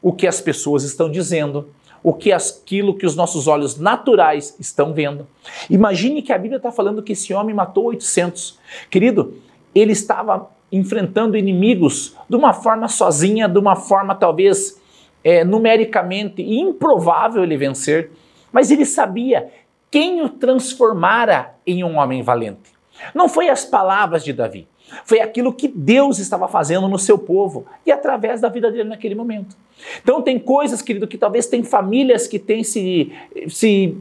o 0.00 0.12
que 0.12 0.26
as 0.26 0.40
pessoas 0.40 0.82
estão 0.82 1.10
dizendo, 1.10 1.68
o 2.02 2.12
que 2.12 2.32
aquilo 2.32 2.96
que 2.96 3.06
os 3.06 3.16
nossos 3.16 3.46
olhos 3.46 3.78
naturais 3.78 4.56
estão 4.58 4.92
vendo. 4.92 5.26
Imagine 5.68 6.22
que 6.22 6.32
a 6.32 6.38
Bíblia 6.38 6.56
está 6.56 6.70
falando 6.70 7.02
que 7.02 7.12
esse 7.12 7.34
homem 7.34 7.54
matou 7.54 7.86
800. 7.86 8.58
Querido, 8.88 9.34
ele 9.74 9.92
estava 9.92 10.50
enfrentando 10.70 11.36
inimigos 11.36 12.14
de 12.28 12.36
uma 12.36 12.52
forma 12.52 12.88
sozinha, 12.88 13.48
de 13.48 13.58
uma 13.58 13.74
forma 13.74 14.14
talvez 14.14 14.80
é, 15.22 15.44
numericamente 15.44 16.42
improvável 16.42 17.42
ele 17.42 17.56
vencer, 17.56 18.10
mas 18.52 18.70
ele 18.70 18.84
sabia 18.84 19.50
quem 19.90 20.22
o 20.22 20.28
transformara 20.28 21.54
em 21.66 21.82
um 21.82 21.96
homem 21.96 22.22
valente. 22.22 22.72
Não 23.14 23.28
foi 23.28 23.48
as 23.48 23.64
palavras 23.64 24.24
de 24.24 24.32
Davi, 24.32 24.66
foi 25.04 25.20
aquilo 25.20 25.52
que 25.52 25.68
Deus 25.68 26.18
estava 26.18 26.48
fazendo 26.48 26.88
no 26.88 26.98
seu 26.98 27.18
povo 27.18 27.66
e 27.84 27.92
através 27.92 28.40
da 28.40 28.48
vida 28.48 28.70
dele 28.70 28.88
naquele 28.88 29.14
momento. 29.14 29.56
Então 30.02 30.22
tem 30.22 30.38
coisas, 30.38 30.82
querido, 30.82 31.06
que 31.06 31.18
talvez 31.18 31.46
tem 31.46 31.62
famílias 31.62 32.26
que 32.26 32.38
têm 32.38 32.64
se, 32.64 33.12
se 33.48 33.96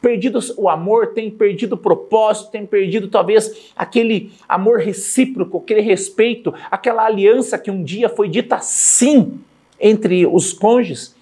perdido 0.00 0.38
o 0.56 0.68
amor, 0.68 1.08
têm 1.08 1.30
perdido 1.30 1.74
o 1.74 1.78
propósito, 1.78 2.50
têm 2.50 2.64
perdido 2.64 3.08
talvez 3.08 3.72
aquele 3.76 4.32
amor 4.48 4.78
recíproco, 4.78 5.58
aquele 5.58 5.80
respeito, 5.80 6.54
aquela 6.70 7.04
aliança 7.04 7.58
que 7.58 7.70
um 7.70 7.82
dia 7.82 8.08
foi 8.08 8.28
dita 8.28 8.58
sim 8.60 9.40
entre 9.80 10.26
os 10.26 10.52
cônjuges. 10.52 11.14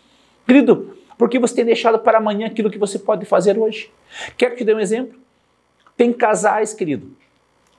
Querido, 0.47 0.97
porque 1.18 1.38
você 1.38 1.56
tem 1.56 1.64
deixado 1.64 1.99
para 1.99 2.18
amanhã 2.18 2.47
aquilo 2.47 2.71
que 2.71 2.78
você 2.78 2.99
pode 2.99 3.25
fazer 3.25 3.59
hoje. 3.59 3.90
Quero 4.37 4.56
te 4.56 4.64
dar 4.64 4.75
um 4.75 4.80
exemplo? 4.80 5.18
Tem 5.97 6.12
casais, 6.12 6.73
querido, 6.73 7.11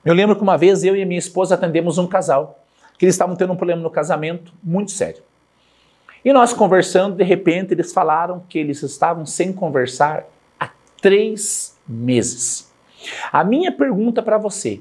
eu 0.04 0.12
lembro 0.12 0.36
que 0.36 0.42
uma 0.42 0.58
vez 0.58 0.84
eu 0.84 0.94
e 0.94 1.04
minha 1.04 1.18
esposa 1.18 1.54
atendemos 1.54 1.96
um 1.96 2.06
casal 2.06 2.62
que 2.98 3.06
eles 3.06 3.14
estavam 3.14 3.34
tendo 3.34 3.54
um 3.54 3.56
problema 3.56 3.80
no 3.82 3.90
casamento 3.90 4.52
muito 4.62 4.90
sério. 4.90 5.22
E 6.22 6.32
nós 6.32 6.52
conversando, 6.52 7.16
de 7.16 7.24
repente 7.24 7.72
eles 7.72 7.92
falaram 7.92 8.44
que 8.48 8.58
eles 8.58 8.82
estavam 8.82 9.24
sem 9.24 9.52
conversar 9.52 10.24
há 10.60 10.70
três 11.00 11.76
meses. 11.88 12.70
A 13.32 13.42
minha 13.42 13.72
pergunta 13.72 14.22
para 14.22 14.36
você: 14.36 14.80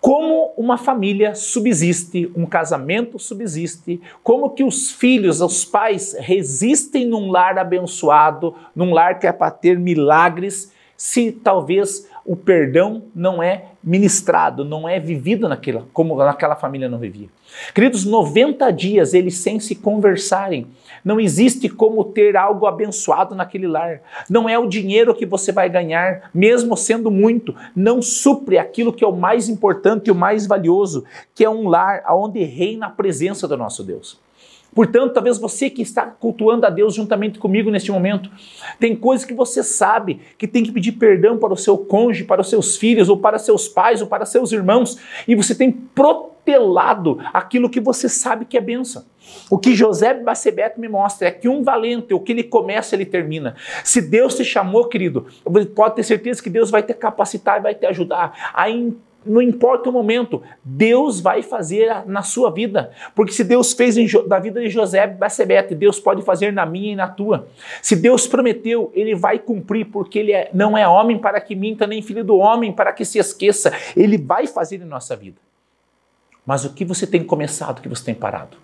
como 0.00 0.52
uma 0.56 0.78
família 0.78 1.34
subsiste, 1.34 2.30
um 2.34 2.46
casamento 2.46 3.18
subsiste, 3.18 4.00
como 4.22 4.50
que 4.50 4.64
os 4.64 4.90
filhos, 4.90 5.40
os 5.40 5.64
pais 5.64 6.16
resistem 6.18 7.04
num 7.04 7.30
lar 7.30 7.58
abençoado, 7.58 8.54
num 8.74 8.92
lar 8.92 9.18
que 9.18 9.26
é 9.26 9.32
para 9.32 9.50
ter 9.50 9.78
milagres, 9.78 10.72
se 10.96 11.32
talvez 11.32 12.08
o 12.24 12.36
perdão 12.36 13.04
não 13.14 13.42
é 13.42 13.64
ministrado, 13.82 14.64
não 14.64 14.88
é 14.88 15.00
vivido 15.00 15.48
naquela, 15.48 15.86
como 15.92 16.14
naquela 16.16 16.54
família 16.54 16.88
não 16.88 16.98
vivia. 16.98 17.28
Queridos, 17.74 18.04
90 18.04 18.70
dias 18.70 19.14
eles 19.14 19.38
sem 19.38 19.58
se 19.58 19.74
conversarem. 19.74 20.66
Não 21.04 21.20
existe 21.20 21.68
como 21.68 22.04
ter 22.04 22.36
algo 22.36 22.66
abençoado 22.66 23.34
naquele 23.34 23.66
lar. 23.66 24.00
Não 24.28 24.48
é 24.48 24.58
o 24.58 24.68
dinheiro 24.68 25.14
que 25.14 25.26
você 25.26 25.52
vai 25.52 25.68
ganhar, 25.68 26.30
mesmo 26.34 26.76
sendo 26.76 27.10
muito, 27.10 27.54
não 27.74 28.00
supre 28.00 28.58
aquilo 28.58 28.92
que 28.92 29.04
é 29.04 29.06
o 29.06 29.16
mais 29.16 29.48
importante 29.48 30.08
e 30.08 30.10
o 30.10 30.14
mais 30.14 30.46
valioso, 30.46 31.04
que 31.34 31.44
é 31.44 31.50
um 31.50 31.68
lar 31.68 32.02
onde 32.10 32.42
reina 32.44 32.86
a 32.86 32.90
presença 32.90 33.46
do 33.48 33.56
nosso 33.56 33.82
Deus. 33.82 34.18
Portanto, 34.74 35.12
talvez 35.12 35.38
você 35.38 35.68
que 35.68 35.82
está 35.82 36.06
cultuando 36.06 36.66
a 36.66 36.70
Deus 36.70 36.94
juntamente 36.94 37.38
comigo 37.38 37.70
neste 37.70 37.90
momento, 37.90 38.30
tem 38.78 38.94
coisas 38.94 39.26
que 39.26 39.34
você 39.34 39.62
sabe 39.62 40.20
que 40.38 40.46
tem 40.46 40.62
que 40.62 40.72
pedir 40.72 40.92
perdão 40.92 41.38
para 41.38 41.52
o 41.52 41.56
seu 41.56 41.76
cônjuge, 41.76 42.24
para 42.24 42.40
os 42.40 42.48
seus 42.48 42.76
filhos, 42.76 43.08
ou 43.08 43.16
para 43.16 43.38
seus 43.38 43.68
pais, 43.68 44.00
ou 44.00 44.06
para 44.06 44.24
seus 44.24 44.52
irmãos, 44.52 44.98
e 45.26 45.34
você 45.34 45.54
tem 45.54 45.70
protelado 45.70 47.18
aquilo 47.32 47.68
que 47.68 47.80
você 47.80 48.08
sabe 48.08 48.44
que 48.44 48.56
é 48.56 48.60
benção. 48.60 49.04
O 49.50 49.58
que 49.58 49.74
José 49.74 50.14
Bacebete 50.14 50.80
me 50.80 50.88
mostra 50.88 51.28
é 51.28 51.30
que 51.30 51.48
um 51.48 51.62
valente, 51.62 52.14
o 52.14 52.20
que 52.20 52.32
ele 52.32 52.42
começa, 52.42 52.94
ele 52.94 53.04
termina. 53.04 53.54
Se 53.84 54.00
Deus 54.00 54.34
te 54.34 54.44
chamou, 54.44 54.88
querido, 54.88 55.26
pode 55.74 55.96
ter 55.96 56.02
certeza 56.02 56.42
que 56.42 56.50
Deus 56.50 56.70
vai 56.70 56.82
te 56.82 56.94
capacitar 56.94 57.58
e 57.58 57.62
vai 57.62 57.74
te 57.74 57.86
ajudar 57.86 58.52
a 58.54 58.68
não 59.24 59.42
importa 59.42 59.90
o 59.90 59.92
momento, 59.92 60.42
Deus 60.64 61.20
vai 61.20 61.42
fazer 61.42 62.06
na 62.06 62.22
sua 62.22 62.50
vida. 62.50 62.90
Porque 63.14 63.32
se 63.32 63.44
Deus 63.44 63.72
fez 63.72 63.96
na 64.26 64.38
vida 64.38 64.60
de 64.60 64.68
José 64.68 65.06
Bacebete, 65.06 65.74
Deus 65.74 66.00
pode 66.00 66.22
fazer 66.22 66.52
na 66.52 66.64
minha 66.64 66.92
e 66.92 66.96
na 66.96 67.08
tua. 67.08 67.48
Se 67.82 67.94
Deus 67.94 68.26
prometeu, 68.26 68.90
Ele 68.94 69.14
vai 69.14 69.38
cumprir, 69.38 69.86
porque 69.86 70.18
Ele 70.18 70.32
é, 70.32 70.50
não 70.52 70.76
é 70.76 70.86
homem 70.88 71.18
para 71.18 71.40
que 71.40 71.54
minta, 71.54 71.86
nem 71.86 72.02
filho 72.02 72.24
do 72.24 72.36
homem 72.38 72.72
para 72.72 72.92
que 72.92 73.04
se 73.04 73.18
esqueça. 73.18 73.72
Ele 73.96 74.16
vai 74.16 74.46
fazer 74.46 74.80
em 74.80 74.86
nossa 74.86 75.14
vida. 75.14 75.38
Mas 76.46 76.64
o 76.64 76.72
que 76.72 76.84
você 76.84 77.06
tem 77.06 77.22
começado, 77.22 77.78
o 77.78 77.82
que 77.82 77.88
você 77.88 78.04
tem 78.04 78.14
parado? 78.14 78.56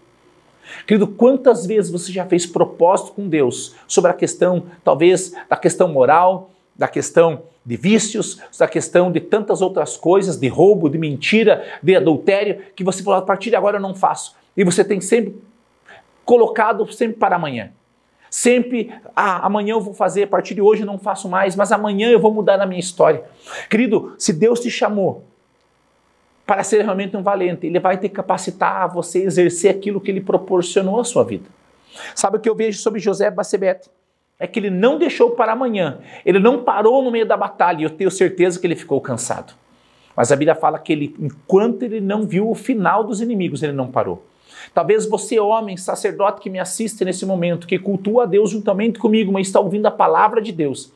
Querido, 0.86 1.06
quantas 1.06 1.66
vezes 1.66 1.90
você 1.90 2.10
já 2.10 2.24
fez 2.24 2.46
propósito 2.46 3.12
com 3.12 3.28
Deus 3.28 3.76
sobre 3.86 4.10
a 4.10 4.14
questão, 4.14 4.64
talvez, 4.82 5.32
da 5.48 5.56
questão 5.56 5.88
moral, 5.88 6.50
da 6.78 6.88
questão 6.88 7.42
de 7.64 7.76
vícios, 7.76 8.40
da 8.58 8.68
questão 8.68 9.10
de 9.10 9.20
tantas 9.20 9.60
outras 9.60 9.96
coisas, 9.96 10.38
de 10.38 10.48
roubo, 10.48 10.88
de 10.88 10.98
mentira, 10.98 11.64
de 11.82 11.96
adultério, 11.96 12.62
que 12.74 12.84
você 12.84 13.02
falou, 13.02 13.18
a 13.18 13.22
partir 13.22 13.50
de 13.50 13.56
agora 13.56 13.78
eu 13.78 13.82
não 13.82 13.94
faço. 13.94 14.36
E 14.56 14.62
você 14.62 14.84
tem 14.84 15.00
sempre 15.00 15.36
colocado 16.24 16.90
sempre 16.92 17.16
para 17.16 17.36
amanhã. 17.36 17.72
Sempre, 18.28 18.92
ah, 19.14 19.46
amanhã 19.46 19.72
eu 19.72 19.80
vou 19.80 19.94
fazer, 19.94 20.24
a 20.24 20.26
partir 20.26 20.54
de 20.54 20.60
hoje 20.60 20.82
eu 20.82 20.86
não 20.86 20.98
faço 20.98 21.28
mais, 21.28 21.56
mas 21.56 21.72
amanhã 21.72 22.10
eu 22.10 22.20
vou 22.20 22.32
mudar 22.32 22.60
a 22.60 22.66
minha 22.66 22.80
história. 22.80 23.24
Querido, 23.70 24.14
se 24.18 24.32
Deus 24.32 24.60
te 24.60 24.70
chamou 24.70 25.24
para 26.44 26.62
ser 26.62 26.82
realmente 26.82 27.16
um 27.16 27.22
valente, 27.22 27.66
Ele 27.66 27.80
vai 27.80 27.96
te 27.96 28.08
capacitar 28.08 28.82
a 28.82 28.86
você 28.86 29.22
exercer 29.22 29.70
aquilo 29.70 30.00
que 30.00 30.10
Ele 30.10 30.20
proporcionou 30.20 31.00
à 31.00 31.04
sua 31.04 31.24
vida. 31.24 31.48
Sabe 32.14 32.36
o 32.36 32.40
que 32.40 32.48
eu 32.48 32.54
vejo 32.54 32.78
sobre 32.78 33.00
José 33.00 33.30
Bacebete? 33.30 33.88
É 34.38 34.46
que 34.46 34.58
ele 34.58 34.70
não 34.70 34.98
deixou 34.98 35.30
para 35.30 35.52
amanhã, 35.52 35.98
ele 36.24 36.38
não 36.38 36.62
parou 36.62 37.02
no 37.02 37.10
meio 37.10 37.26
da 37.26 37.36
batalha, 37.36 37.80
e 37.80 37.84
eu 37.84 37.90
tenho 37.90 38.10
certeza 38.10 38.60
que 38.60 38.66
ele 38.66 38.76
ficou 38.76 39.00
cansado. 39.00 39.54
Mas 40.14 40.32
a 40.32 40.36
Bíblia 40.36 40.54
fala 40.54 40.78
que 40.78 40.92
ele, 40.92 41.14
enquanto 41.18 41.82
ele 41.82 42.00
não 42.00 42.26
viu 42.26 42.50
o 42.50 42.54
final 42.54 43.04
dos 43.04 43.20
inimigos, 43.20 43.62
ele 43.62 43.72
não 43.72 43.90
parou. 43.90 44.24
Talvez 44.72 45.06
você, 45.06 45.38
homem, 45.38 45.76
sacerdote 45.76 46.40
que 46.40 46.50
me 46.50 46.58
assiste 46.58 47.04
nesse 47.04 47.24
momento, 47.24 47.66
que 47.66 47.78
cultua 47.78 48.22
a 48.24 48.26
Deus 48.26 48.50
juntamente 48.50 48.98
comigo, 48.98 49.32
mas 49.32 49.46
está 49.46 49.60
ouvindo 49.60 49.86
a 49.86 49.90
palavra 49.90 50.40
de 50.40 50.52
Deus. 50.52 50.92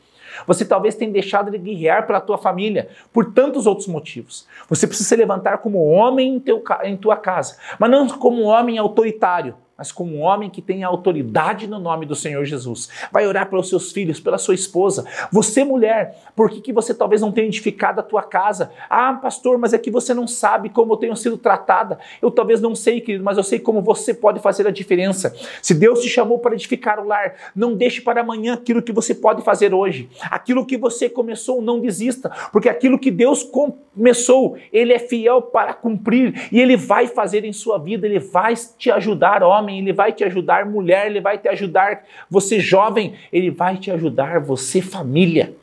Você 0.47 0.65
talvez 0.65 0.95
tenha 0.95 1.11
deixado 1.11 1.51
de 1.51 1.59
guerrear 1.59 2.07
pela 2.07 2.21
tua 2.21 2.39
família 2.39 2.89
por 3.13 3.33
tantos 3.33 3.67
outros 3.67 3.87
motivos. 3.87 4.47
Você 4.69 4.87
precisa 4.87 5.09
se 5.09 5.17
levantar 5.17 5.59
como 5.59 5.85
homem 5.85 6.37
em, 6.37 6.41
teu, 6.41 6.63
em 6.85 6.97
tua 6.97 7.17
casa, 7.17 7.57
mas 7.79 7.91
não 7.91 8.07
como 8.09 8.43
homem 8.43 8.79
autoritário, 8.79 9.55
mas 9.81 9.91
como 9.91 10.15
um 10.15 10.21
homem 10.21 10.51
que 10.51 10.61
tem 10.61 10.85
autoridade 10.85 11.67
no 11.67 11.79
nome 11.79 12.05
do 12.05 12.15
Senhor 12.15 12.45
Jesus. 12.45 12.91
Vai 13.11 13.27
orar 13.27 13.49
pelos 13.49 13.67
seus 13.67 13.91
filhos, 13.93 14.21
pela 14.21 14.37
sua 14.37 14.55
esposa. 14.55 15.07
Você, 15.33 15.65
mulher, 15.65 16.23
por 16.37 16.51
que, 16.51 16.61
que 16.61 16.71
você 16.71 16.93
talvez 16.93 17.23
não 17.23 17.33
tenha 17.33 17.47
edificado 17.47 17.99
a 17.99 18.03
tua 18.03 18.23
casa? 18.23 18.71
Ah, 18.91 19.15
pastor, 19.15 19.57
mas 19.57 19.73
é 19.73 19.79
que 19.79 19.91
você 19.91 20.13
não 20.13 20.29
sabe 20.29 20.69
como 20.69 20.93
eu 20.93 20.99
tenho 20.99 21.17
sido 21.17 21.39
tratada. 21.39 21.99
Eu 22.21 22.31
talvez 22.31 22.61
não 22.61 22.75
sei, 22.75 23.01
querido, 23.01 23.25
mas 23.25 23.39
eu 23.39 23.43
sei 23.43 23.59
como 23.59 23.81
você 23.81 24.13
pode 24.13 24.39
fazer 24.41 24.67
a 24.67 24.71
diferença. 24.71 25.35
Se 25.63 25.73
Deus 25.73 26.03
te 26.03 26.11
chamou 26.11 26.39
para 26.39 26.55
edificar 26.55 27.01
o 27.01 27.07
lar, 27.07 27.37
não 27.57 27.75
deixe 27.75 28.03
para 28.03 28.21
amanhã 28.21 28.53
aquilo 28.53 28.83
que 28.83 28.93
você 28.93 29.15
pode 29.15 29.41
fazer 29.41 29.73
hoje. 29.73 30.11
Aquilo 30.31 30.67
que 30.67 30.77
você 30.77 31.09
começou, 31.09 31.63
não 31.63 31.81
desista, 31.81 32.31
porque 32.53 32.69
aquilo 32.69 32.99
que 32.99 33.11
Deus 33.11 33.43
começou, 33.43 34.59
Ele 34.71 34.93
é 34.93 34.99
fiel 34.99 35.41
para 35.41 35.73
cumprir 35.73 36.51
e 36.53 36.61
Ele 36.61 36.77
vai 36.77 37.07
fazer 37.07 37.47
em 37.47 37.53
sua 37.55 37.79
vida, 37.79 38.07
Ele 38.07 38.19
vai 38.19 38.53
te 38.77 38.91
ajudar, 38.91 39.43
homem 39.43 39.70
homem, 39.71 39.79
ele 39.79 39.93
vai 39.93 40.13
te 40.13 40.25
ajudar, 40.25 40.67
mulher, 40.67 41.07
ele 41.07 41.21
vai 41.21 41.39
te 41.39 41.49
ajudar, 41.49 42.05
você 42.29 42.59
jovem, 42.59 43.15
ele 43.33 43.51
vai 43.51 43.77
te 43.77 43.91
ajudar, 43.91 44.41
você 44.41 44.83
família. 44.83 45.55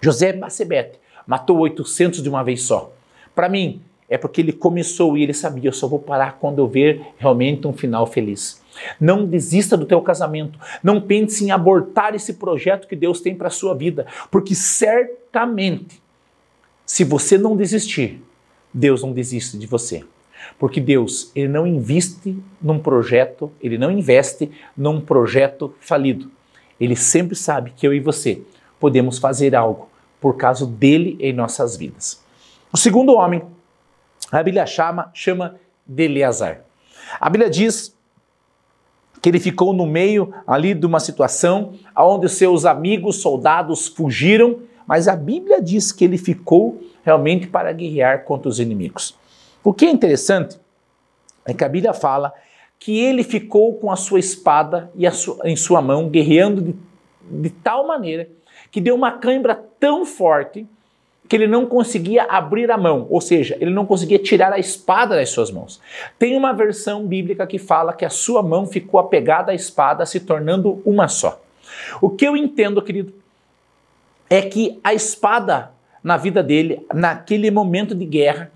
José 0.00 0.32
Bacebete 0.32 0.98
matou 1.26 1.58
800 1.58 2.22
de 2.22 2.28
uma 2.28 2.44
vez 2.44 2.62
só. 2.62 2.92
Para 3.34 3.48
mim, 3.48 3.82
é 4.08 4.16
porque 4.16 4.40
ele 4.40 4.52
começou 4.52 5.16
e 5.16 5.22
ele 5.22 5.34
sabia, 5.34 5.68
eu 5.68 5.72
só 5.72 5.86
vou 5.86 5.98
parar 5.98 6.38
quando 6.40 6.60
eu 6.60 6.66
ver 6.66 7.02
realmente 7.18 7.66
um 7.66 7.72
final 7.72 8.06
feliz. 8.06 8.62
Não 8.98 9.26
desista 9.26 9.76
do 9.76 9.84
teu 9.84 10.00
casamento. 10.00 10.58
Não 10.82 11.00
pense 11.00 11.44
em 11.44 11.50
abortar 11.50 12.14
esse 12.14 12.34
projeto 12.34 12.86
que 12.86 12.96
Deus 12.96 13.20
tem 13.20 13.34
para 13.34 13.48
a 13.48 13.50
sua 13.50 13.74
vida, 13.74 14.06
porque 14.30 14.54
certamente, 14.54 16.00
se 16.86 17.04
você 17.04 17.36
não 17.36 17.56
desistir, 17.56 18.22
Deus 18.72 19.02
não 19.02 19.12
desiste 19.12 19.58
de 19.58 19.66
você. 19.66 20.04
Porque 20.58 20.80
Deus, 20.80 21.30
ele 21.34 21.48
não 21.48 21.66
investe 21.66 22.38
num 22.60 22.78
projeto, 22.78 23.50
ele 23.60 23.78
não 23.78 23.90
investe 23.90 24.50
num 24.76 25.00
projeto 25.00 25.74
falido. 25.80 26.30
Ele 26.80 26.96
sempre 26.96 27.36
sabe 27.36 27.72
que 27.76 27.86
eu 27.86 27.92
e 27.92 28.00
você 28.00 28.42
podemos 28.78 29.18
fazer 29.18 29.54
algo 29.54 29.88
por 30.20 30.36
causa 30.36 30.66
dele 30.66 31.16
em 31.20 31.32
nossas 31.32 31.76
vidas. 31.76 32.22
O 32.72 32.76
segundo 32.76 33.14
homem, 33.14 33.42
a 34.30 34.42
Bíblia 34.42 34.66
chama, 34.66 35.10
chama 35.14 35.56
de 35.86 36.04
Eleazar. 36.04 36.60
A 37.20 37.30
Bíblia 37.30 37.48
diz 37.50 37.96
que 39.20 39.28
ele 39.28 39.40
ficou 39.40 39.72
no 39.72 39.86
meio 39.86 40.32
ali 40.46 40.74
de 40.74 40.86
uma 40.86 41.00
situação 41.00 41.74
onde 41.96 42.28
seus 42.28 42.64
amigos 42.64 43.16
soldados 43.16 43.88
fugiram, 43.88 44.60
mas 44.86 45.08
a 45.08 45.16
Bíblia 45.16 45.60
diz 45.60 45.92
que 45.92 46.04
ele 46.04 46.18
ficou 46.18 46.82
realmente 47.02 47.46
para 47.46 47.72
guerrear 47.72 48.24
contra 48.24 48.48
os 48.48 48.60
inimigos. 48.60 49.16
O 49.68 49.74
que 49.74 49.84
é 49.84 49.90
interessante 49.90 50.58
é 51.44 51.52
que 51.52 51.62
a 51.62 51.68
Bíblia 51.68 51.92
fala 51.92 52.32
que 52.78 52.98
ele 52.98 53.22
ficou 53.22 53.74
com 53.74 53.92
a 53.92 53.96
sua 53.96 54.18
espada 54.18 54.90
e 54.96 55.10
sua, 55.10 55.46
em 55.46 55.56
sua 55.56 55.82
mão, 55.82 56.08
guerreando 56.08 56.62
de, 56.62 56.74
de 57.42 57.50
tal 57.50 57.86
maneira 57.86 58.26
que 58.70 58.80
deu 58.80 58.94
uma 58.94 59.12
cãibra 59.12 59.54
tão 59.78 60.06
forte 60.06 60.66
que 61.28 61.36
ele 61.36 61.46
não 61.46 61.66
conseguia 61.66 62.24
abrir 62.30 62.70
a 62.70 62.78
mão, 62.78 63.06
ou 63.10 63.20
seja, 63.20 63.58
ele 63.60 63.70
não 63.70 63.84
conseguia 63.84 64.18
tirar 64.18 64.54
a 64.54 64.58
espada 64.58 65.16
das 65.16 65.28
suas 65.28 65.50
mãos. 65.50 65.78
Tem 66.18 66.34
uma 66.34 66.54
versão 66.54 67.06
bíblica 67.06 67.46
que 67.46 67.58
fala 67.58 67.92
que 67.92 68.06
a 68.06 68.10
sua 68.10 68.42
mão 68.42 68.66
ficou 68.66 68.98
apegada 68.98 69.52
à 69.52 69.54
espada, 69.54 70.06
se 70.06 70.20
tornando 70.20 70.80
uma 70.82 71.08
só. 71.08 71.42
O 72.00 72.08
que 72.08 72.26
eu 72.26 72.34
entendo, 72.34 72.80
querido, 72.80 73.12
é 74.30 74.40
que 74.40 74.80
a 74.82 74.94
espada 74.94 75.72
na 76.02 76.16
vida 76.16 76.42
dele, 76.42 76.86
naquele 76.94 77.50
momento 77.50 77.94
de 77.94 78.06
guerra, 78.06 78.50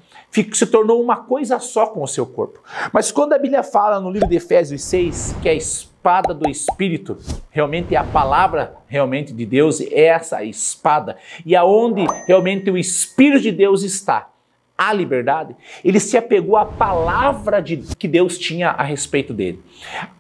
se 0.53 0.67
tornou 0.67 1.03
uma 1.03 1.17
coisa 1.17 1.59
só 1.59 1.87
com 1.87 2.03
o 2.03 2.09
seu 2.09 2.25
corpo. 2.25 2.61
Mas 2.93 3.13
quando 3.13 3.35
a 3.35 3.39
Bíblia 3.39 3.63
fala 3.63 4.01
no 4.01 4.11
livro 4.11 4.29
de 4.29 4.37
Efésios 4.37 4.83
6 4.83 5.37
que 5.43 5.49
a 5.49 5.55
espada 5.55 6.33
do 6.33 6.49
Espírito 6.49 7.19
realmente 7.51 7.95
é 7.95 7.99
a 7.99 8.05
palavra 8.05 8.75
realmente 8.87 9.33
de 9.33 9.45
Deus, 9.45 9.81
é 9.81 10.07
essa 10.07 10.43
espada, 10.43 11.17
e 11.45 11.55
aonde 11.55 12.07
realmente 12.27 12.71
o 12.71 12.79
Espírito 12.79 13.43
de 13.43 13.53
Deus 13.53 13.83
está, 13.83 14.29
a 14.77 14.93
liberdade, 14.93 15.55
ele 15.85 16.01
se 16.01 16.17
apegou 16.17 16.57
à 16.57 16.65
palavra 16.65 17.61
de, 17.61 17.77
que 17.97 18.09
Deus 18.09 18.37
tinha 18.37 18.71
a 18.71 18.83
respeito 18.83 19.33
dele. 19.33 19.63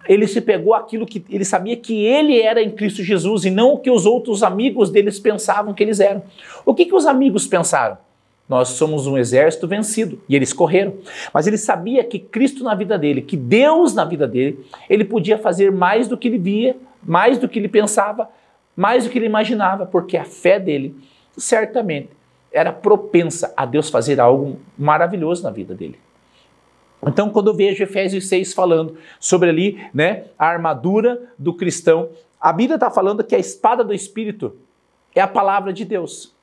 Ele 0.08 0.26
se 0.28 0.40
pegou 0.40 0.74
aquilo 0.74 1.04
que 1.06 1.24
ele 1.28 1.44
sabia 1.44 1.76
que 1.76 2.04
ele 2.04 2.40
era 2.40 2.62
em 2.62 2.70
Cristo 2.70 3.02
Jesus 3.02 3.44
e 3.44 3.50
não 3.50 3.72
o 3.72 3.78
que 3.78 3.90
os 3.90 4.06
outros 4.06 4.42
amigos 4.42 4.90
deles 4.90 5.18
pensavam 5.18 5.74
que 5.74 5.82
eles 5.82 5.98
eram. 5.98 6.22
O 6.64 6.74
que, 6.74 6.84
que 6.84 6.94
os 6.94 7.06
amigos 7.06 7.46
pensaram? 7.46 7.98
Nós 8.52 8.68
somos 8.68 9.06
um 9.06 9.16
exército 9.16 9.66
vencido 9.66 10.20
e 10.28 10.36
eles 10.36 10.52
correram. 10.52 10.92
Mas 11.32 11.46
ele 11.46 11.56
sabia 11.56 12.04
que 12.04 12.18
Cristo 12.18 12.62
na 12.62 12.74
vida 12.74 12.98
dele, 12.98 13.22
que 13.22 13.34
Deus 13.34 13.94
na 13.94 14.04
vida 14.04 14.28
dele, 14.28 14.62
ele 14.90 15.06
podia 15.06 15.38
fazer 15.38 15.72
mais 15.72 16.06
do 16.06 16.18
que 16.18 16.28
ele 16.28 16.36
via, 16.36 16.76
mais 17.02 17.38
do 17.38 17.48
que 17.48 17.58
ele 17.58 17.68
pensava, 17.68 18.28
mais 18.76 19.04
do 19.04 19.10
que 19.10 19.18
ele 19.18 19.24
imaginava, 19.24 19.86
porque 19.86 20.18
a 20.18 20.24
fé 20.24 20.60
dele 20.60 20.94
certamente 21.34 22.10
era 22.52 22.70
propensa 22.70 23.54
a 23.56 23.64
Deus 23.64 23.88
fazer 23.88 24.20
algo 24.20 24.60
maravilhoso 24.76 25.42
na 25.42 25.50
vida 25.50 25.74
dele. 25.74 25.98
Então, 27.06 27.30
quando 27.30 27.48
eu 27.48 27.54
vejo 27.54 27.82
Efésios 27.82 28.28
6 28.28 28.52
falando 28.52 28.98
sobre 29.18 29.48
ali, 29.48 29.82
né, 29.94 30.24
a 30.38 30.46
armadura 30.46 31.18
do 31.38 31.54
cristão, 31.54 32.10
a 32.38 32.52
Bíblia 32.52 32.74
está 32.74 32.90
falando 32.90 33.24
que 33.24 33.34
a 33.34 33.38
espada 33.38 33.82
do 33.82 33.94
Espírito 33.94 34.54
é 35.14 35.22
a 35.22 35.26
palavra 35.26 35.72
de 35.72 35.86
Deus. 35.86 36.34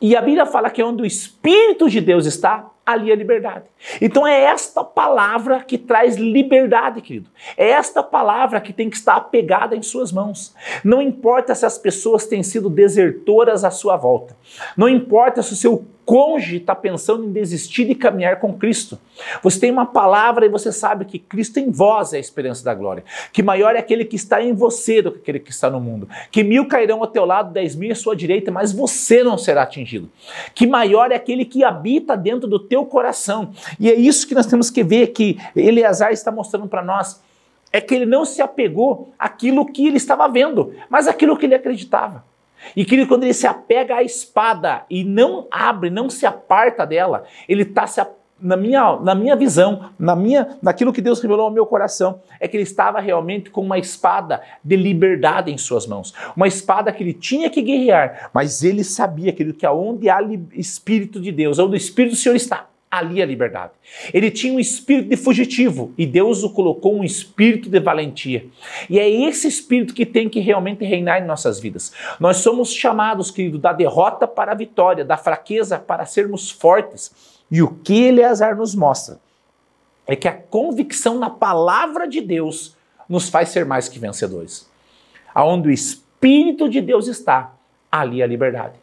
E 0.00 0.16
a 0.16 0.20
Bíblia 0.20 0.46
fala 0.46 0.70
que 0.70 0.82
onde 0.82 1.02
o 1.02 1.06
Espírito 1.06 1.88
de 1.88 2.00
Deus 2.00 2.26
está, 2.26 2.70
ali 2.86 3.10
a 3.10 3.16
liberdade. 3.16 3.64
Então 4.00 4.24
é 4.24 4.42
esta 4.42 4.84
palavra 4.84 5.60
que 5.64 5.76
traz 5.76 6.14
liberdade, 6.14 7.00
querido. 7.00 7.28
É 7.56 7.70
esta 7.70 8.00
palavra 8.00 8.60
que 8.60 8.72
tem 8.72 8.88
que 8.88 8.96
estar 8.96 9.16
apegada 9.16 9.74
em 9.74 9.82
suas 9.82 10.12
mãos. 10.12 10.54
Não 10.84 11.02
importa 11.02 11.52
se 11.52 11.66
as 11.66 11.76
pessoas 11.76 12.26
têm 12.26 12.44
sido 12.44 12.70
desertoras 12.70 13.64
à 13.64 13.72
sua 13.72 13.96
volta. 13.96 14.36
Não 14.76 14.88
importa 14.88 15.42
se 15.42 15.52
o 15.52 15.56
seu 15.56 15.84
cônjuge 16.06 16.58
está 16.58 16.74
pensando 16.74 17.24
em 17.24 17.32
desistir 17.32 17.84
de 17.84 17.94
caminhar 17.94 18.38
com 18.38 18.56
Cristo. 18.56 18.96
Você 19.42 19.58
tem 19.58 19.72
uma 19.72 19.84
palavra 19.84 20.46
e 20.46 20.48
você 20.48 20.70
sabe 20.70 21.04
que 21.04 21.18
Cristo 21.18 21.58
em 21.58 21.68
vós 21.70 22.12
é 22.12 22.16
a 22.16 22.20
esperança 22.20 22.64
da 22.64 22.72
glória. 22.72 23.04
Que 23.32 23.42
maior 23.42 23.74
é 23.74 23.80
aquele 23.80 24.04
que 24.04 24.14
está 24.14 24.40
em 24.40 24.54
você 24.54 25.02
do 25.02 25.10
que 25.10 25.18
aquele 25.18 25.40
que 25.40 25.50
está 25.50 25.68
no 25.68 25.80
mundo. 25.80 26.08
Que 26.30 26.44
mil 26.44 26.68
cairão 26.68 27.00
ao 27.00 27.08
teu 27.08 27.24
lado, 27.24 27.52
dez 27.52 27.74
mil 27.74 27.90
à 27.90 27.94
sua 27.96 28.14
direita, 28.14 28.52
mas 28.52 28.72
você 28.72 29.24
não 29.24 29.36
será 29.36 29.64
atingido. 29.64 30.08
Que 30.54 30.64
maior 30.66 31.10
é 31.10 31.16
aquele 31.16 31.44
que 31.44 31.64
habita 31.64 32.16
dentro 32.16 32.48
do 32.48 32.60
teu 32.60 32.86
coração. 32.86 33.50
E 33.80 33.90
é 33.90 33.94
isso 33.94 34.28
que 34.28 34.34
nós 34.34 34.46
temos 34.46 34.70
que 34.70 34.84
ver 34.84 35.08
que 35.08 35.36
Eleazar 35.56 36.12
está 36.12 36.30
mostrando 36.30 36.68
para 36.68 36.84
nós. 36.84 37.20
É 37.72 37.80
que 37.80 37.92
ele 37.92 38.06
não 38.06 38.24
se 38.24 38.40
apegou 38.40 39.12
àquilo 39.18 39.66
que 39.66 39.88
ele 39.88 39.96
estava 39.96 40.28
vendo, 40.28 40.72
mas 40.88 41.08
àquilo 41.08 41.36
que 41.36 41.46
ele 41.46 41.54
acreditava. 41.56 42.24
E 42.74 42.84
que 42.84 43.06
quando 43.06 43.24
ele 43.24 43.34
se 43.34 43.46
apega 43.46 43.96
à 43.96 44.02
espada 44.02 44.84
e 44.88 45.04
não 45.04 45.46
abre, 45.50 45.90
não 45.90 46.08
se 46.08 46.26
aparta 46.26 46.86
dela, 46.86 47.24
ele 47.48 47.62
está 47.62 47.86
se 47.86 48.00
na 48.40 48.56
minha, 48.56 48.96
na 48.96 49.14
minha 49.14 49.34
visão, 49.34 49.90
na 49.98 50.14
minha, 50.14 50.58
naquilo 50.62 50.92
que 50.92 51.00
Deus 51.00 51.20
revelou 51.20 51.46
ao 51.46 51.50
meu 51.50 51.64
coração, 51.64 52.20
é 52.38 52.46
que 52.46 52.56
ele 52.56 52.64
estava 52.64 53.00
realmente 53.00 53.50
com 53.50 53.62
uma 53.62 53.78
espada 53.78 54.42
de 54.62 54.76
liberdade 54.76 55.50
em 55.50 55.56
suas 55.56 55.86
mãos. 55.86 56.12
Uma 56.36 56.46
espada 56.46 56.92
que 56.92 57.02
ele 57.02 57.14
tinha 57.14 57.48
que 57.48 57.62
guerrear, 57.62 58.30
mas 58.34 58.62
ele 58.62 58.84
sabia 58.84 59.32
querido, 59.32 59.56
que 59.56 59.64
aonde 59.64 60.10
há 60.10 60.20
Espírito 60.52 61.20
de 61.20 61.32
Deus, 61.32 61.58
onde 61.58 61.74
o 61.74 61.76
Espírito 61.76 62.12
do 62.12 62.16
Senhor 62.16 62.34
está, 62.34 62.66
ali 62.90 63.20
a 63.20 63.26
liberdade. 63.26 63.72
Ele 64.12 64.30
tinha 64.30 64.52
um 64.52 64.60
espírito 64.60 65.08
de 65.08 65.16
fugitivo 65.16 65.92
e 65.98 66.06
Deus 66.06 66.42
o 66.42 66.50
colocou 66.50 66.96
um 66.96 67.04
espírito 67.04 67.68
de 67.68 67.80
valentia. 67.80 68.46
E 68.88 68.98
é 68.98 69.08
esse 69.08 69.48
espírito 69.48 69.92
que 69.94 70.06
tem 70.06 70.28
que 70.28 70.40
realmente 70.40 70.84
reinar 70.84 71.20
em 71.20 71.26
nossas 71.26 71.58
vidas. 71.58 71.92
Nós 72.18 72.38
somos 72.38 72.72
chamados, 72.72 73.30
querido, 73.30 73.58
da 73.58 73.72
derrota 73.72 74.26
para 74.26 74.52
a 74.52 74.54
vitória, 74.54 75.04
da 75.04 75.16
fraqueza 75.16 75.78
para 75.78 76.06
sermos 76.06 76.50
fortes. 76.50 77.12
E 77.50 77.62
o 77.62 77.68
que 77.68 78.04
Eleazar 78.04 78.56
nos 78.56 78.74
mostra 78.74 79.18
é 80.06 80.14
que 80.14 80.28
a 80.28 80.32
convicção 80.32 81.18
na 81.18 81.28
palavra 81.28 82.06
de 82.06 82.20
Deus 82.20 82.76
nos 83.08 83.28
faz 83.28 83.48
ser 83.48 83.64
mais 83.64 83.88
que 83.88 83.98
vencedores. 83.98 84.70
Aonde 85.34 85.68
o 85.68 85.72
espírito 85.72 86.68
de 86.68 86.80
Deus 86.80 87.08
está, 87.08 87.52
ali 87.90 88.22
a 88.22 88.26
liberdade. 88.26 88.74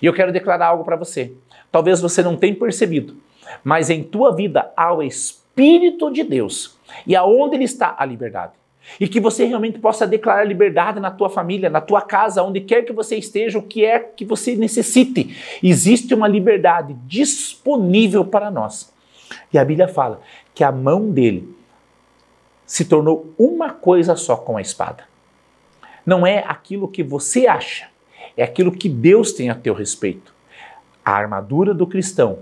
E 0.00 0.06
eu 0.06 0.12
quero 0.12 0.32
declarar 0.32 0.66
algo 0.66 0.84
para 0.84 0.96
você. 0.96 1.32
Talvez 1.70 2.00
você 2.00 2.22
não 2.22 2.36
tenha 2.36 2.54
percebido, 2.54 3.16
mas 3.62 3.90
em 3.90 4.02
tua 4.02 4.34
vida 4.34 4.72
há 4.76 4.92
o 4.92 5.02
Espírito 5.02 6.10
de 6.10 6.22
Deus. 6.22 6.76
E 7.06 7.14
aonde 7.16 7.56
ele 7.56 7.64
está 7.64 7.94
a 7.98 8.04
liberdade. 8.04 8.52
E 9.00 9.08
que 9.08 9.20
você 9.20 9.44
realmente 9.44 9.78
possa 9.78 10.06
declarar 10.06 10.44
liberdade 10.44 11.00
na 11.00 11.10
tua 11.10 11.28
família, 11.28 11.68
na 11.68 11.80
tua 11.80 12.00
casa, 12.00 12.42
onde 12.42 12.60
quer 12.60 12.82
que 12.82 12.92
você 12.92 13.16
esteja, 13.16 13.58
o 13.58 13.62
que 13.62 13.84
é 13.84 13.98
que 13.98 14.24
você 14.24 14.54
necessite. 14.54 15.36
Existe 15.62 16.14
uma 16.14 16.28
liberdade 16.28 16.94
disponível 17.06 18.24
para 18.24 18.50
nós. 18.50 18.92
E 19.52 19.58
a 19.58 19.64
Bíblia 19.64 19.88
fala 19.88 20.20
que 20.54 20.62
a 20.62 20.70
mão 20.70 21.10
dele 21.10 21.54
se 22.64 22.84
tornou 22.84 23.32
uma 23.38 23.70
coisa 23.70 24.16
só 24.16 24.36
com 24.36 24.56
a 24.56 24.60
espada. 24.60 25.04
Não 26.04 26.26
é 26.26 26.44
aquilo 26.46 26.88
que 26.88 27.02
você 27.02 27.46
acha, 27.46 27.88
é 28.36 28.44
aquilo 28.44 28.70
que 28.70 28.88
Deus 28.88 29.32
tem 29.32 29.50
a 29.50 29.54
teu 29.54 29.74
respeito. 29.74 30.34
A 31.04 31.12
armadura 31.12 31.74
do 31.74 31.86
cristão 31.86 32.38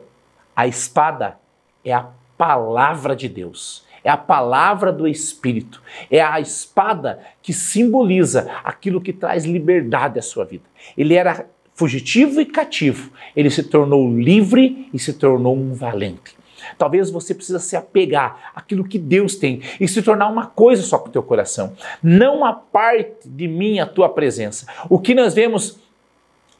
a 0.55 0.67
espada 0.67 1.39
é 1.85 1.93
a 1.93 2.09
palavra 2.37 3.15
de 3.15 3.29
Deus, 3.29 3.85
é 4.03 4.11
a 4.11 4.17
palavra 4.17 4.93
do 4.93 5.09
Espírito, 5.09 5.83
é 6.11 6.21
a 6.21 6.41
espada 6.41 7.21
que 7.43 7.53
simboliza 7.53 8.51
aquilo 8.63 9.01
que 9.01 9.13
traz 9.13 9.45
liberdade 9.45 10.19
à 10.19 10.23
sua 10.23 10.45
vida. 10.45 10.65
Ele 10.97 11.15
era 11.15 11.47
fugitivo 11.75 12.41
e 12.41 12.47
cativo, 12.47 13.11
ele 13.35 13.51
se 13.51 13.63
tornou 13.63 14.17
livre 14.17 14.89
e 14.93 14.99
se 14.99 15.13
tornou 15.13 15.57
um 15.57 15.73
valente. 15.73 16.37
Talvez 16.79 17.11
você 17.11 17.35
precisa 17.35 17.59
se 17.59 17.77
apegar 17.77 18.53
àquilo 18.55 18.85
que 18.85 18.99
Deus 18.99 19.37
tem 19.37 19.61
e 19.79 19.87
se 19.87 20.03
tornar 20.03 20.29
uma 20.29 20.47
coisa 20.47 20.83
só 20.83 20.99
com 20.99 21.09
o 21.09 21.13
teu 21.13 21.23
coração. 21.23 21.75
Não 22.03 22.45
aparte 22.45 23.29
de 23.29 23.47
mim 23.47 23.81
a 23.81 23.87
tua 23.87 24.09
presença. 24.09 24.67
O 24.89 24.99
que 24.99 25.15
nós 25.15 25.35
vemos 25.35 25.79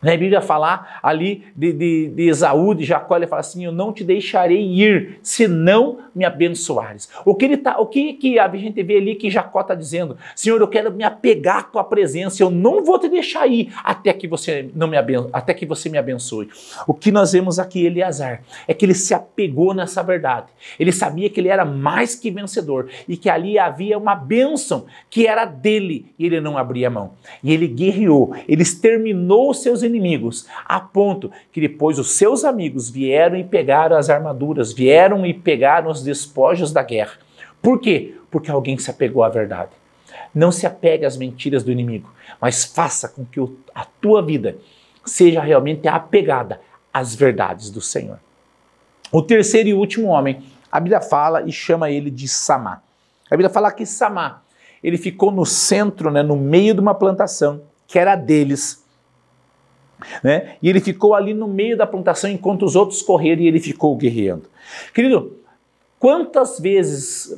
né, 0.05 0.19
Bíblia 0.19 0.43
falar 0.43 1.01
ali 1.03 1.45
de, 1.57 1.73
de, 1.73 2.09
de 2.09 2.29
Esaú, 2.29 2.75
de 2.75 2.85
Jacó, 2.85 3.17
ele 3.17 3.27
fala 3.27 3.41
assim: 3.41 3.65
Eu 3.65 3.73
não 3.73 3.91
te 3.91 4.05
deixarei 4.05 4.63
ir, 4.63 5.19
se 5.23 5.49
não 5.49 5.99
me 6.15 6.27
abençoares. 6.27 7.09
O 7.25 7.35
que, 7.35 7.47
ele 7.47 7.57
tá, 7.57 7.81
o 7.81 7.87
que, 7.87 8.13
que 8.13 8.39
a 8.39 8.49
gente 8.55 8.83
vê 8.83 8.99
ali 8.99 9.15
que 9.15 9.31
Jacó 9.31 9.63
está 9.63 9.75
dizendo? 9.75 10.19
Senhor, 10.37 10.61
eu 10.61 10.69
quero 10.69 10.93
me 10.93 11.03
apegar 11.03 11.59
à 11.59 11.63
tua 11.63 11.83
presença, 11.83 12.43
eu 12.43 12.51
não 12.51 12.85
vou 12.85 12.99
te 12.99 13.09
deixar 13.09 13.47
ir 13.47 13.73
até 13.83 14.13
que 14.13 14.29
você, 14.29 14.69
não 14.75 14.87
me, 14.87 14.99
abençoe, 14.99 15.31
até 15.33 15.55
que 15.55 15.65
você 15.65 15.89
me 15.89 15.97
abençoe. 15.97 16.49
O 16.87 16.93
que 16.93 17.11
nós 17.11 17.33
vemos 17.33 17.59
aqui, 17.59 17.87
Eleazar, 17.87 18.43
é 18.69 18.75
que 18.75 18.85
ele 18.85 18.95
se 18.95 19.15
apegou 19.15 19.73
nessa 19.73 20.03
verdade. 20.03 20.49
Ele 20.79 20.93
sabia 20.93 21.31
que 21.31 21.41
ele 21.41 21.49
era 21.49 21.65
mais 21.65 22.15
que 22.15 22.31
vencedor 22.31 22.91
e 23.09 23.17
que 23.17 23.31
ali 23.31 23.59
havia 23.59 23.97
uma 23.97 24.15
bênção 24.15 24.85
que 25.09 25.27
era 25.27 25.47
dele 25.47 26.13
e 26.19 26.27
ele 26.27 26.43
não 26.43 26.59
abria 26.59 26.91
mão. 26.91 27.13
E 27.43 27.53
ele 27.53 27.67
guerreou, 27.67 28.35
ele 28.47 28.63
exterminou 28.63 29.55
seus 29.55 29.83
inimigos 29.83 29.94
inimigos, 29.95 30.47
a 30.65 30.81
ponto 30.81 31.31
que 31.53 31.61
depois 31.61 31.99
os 31.99 32.13
seus 32.13 32.45
amigos 32.45 32.91
vieram 32.91 33.37
e 33.37 33.45
pegaram 33.45 33.97
as 33.97 34.11
armaduras, 34.11 34.73
vieram 34.73 35.25
e 35.25 35.33
pegaram 35.33 35.91
os 35.91 36.03
despojos 36.03 36.73
da 36.73 36.83
guerra. 36.83 37.19
Por 37.63 37.81
quê? 37.81 38.17
Porque 38.31 38.51
alguém 38.51 38.77
se 38.77 38.91
apegou 38.91 39.23
à 39.23 39.29
verdade. 39.29 39.71
Não 40.35 40.53
se 40.53 40.67
apegue 40.67 41.07
às 41.07 41.17
mentiras 41.17 41.63
do 41.63 41.73
inimigo, 41.73 42.13
mas 42.41 42.65
faça 42.65 43.09
com 43.09 43.25
que 43.25 43.41
a 43.75 43.85
tua 44.01 44.21
vida 44.21 44.57
seja 45.05 45.41
realmente 45.41 45.87
apegada 45.87 46.61
às 46.93 47.15
verdades 47.15 47.71
do 47.71 47.81
Senhor. 47.81 48.19
O 49.13 49.23
terceiro 49.23 49.69
e 49.69 49.75
último 49.75 50.09
homem, 50.09 50.43
a 50.71 50.81
Bíblia 50.81 51.01
fala 51.01 51.43
e 51.43 51.53
chama 51.53 51.91
ele 51.91 52.11
de 52.11 52.27
Samá. 52.27 52.83
A 53.31 53.37
Bíblia 53.37 53.49
fala 53.49 53.71
que 53.71 53.87
Samá, 53.87 54.43
ele 54.83 54.99
ficou 54.99 55.31
no 55.31 55.47
centro, 55.47 56.11
né, 56.11 56.23
no 56.23 56.37
meio 56.37 56.75
de 56.75 56.81
uma 56.81 56.95
plantação 56.95 57.63
que 57.87 57.99
era 57.99 58.17
deles, 58.17 58.84
né? 60.23 60.57
E 60.63 60.69
ele 60.69 60.81
ficou 60.81 61.15
ali 61.15 61.35
no 61.35 61.49
meio 61.49 61.77
da 61.77 61.87
plantação 61.87 62.31
enquanto 62.31 62.65
os 62.65 62.77
outros 62.77 63.03
correram 63.03 63.43
e 63.43 63.49
ele 63.49 63.61
ficou 63.61 63.97
guerreando. 63.97 64.45
Querido, 64.93 65.33
quantas 65.99 66.59
vezes 66.59 67.37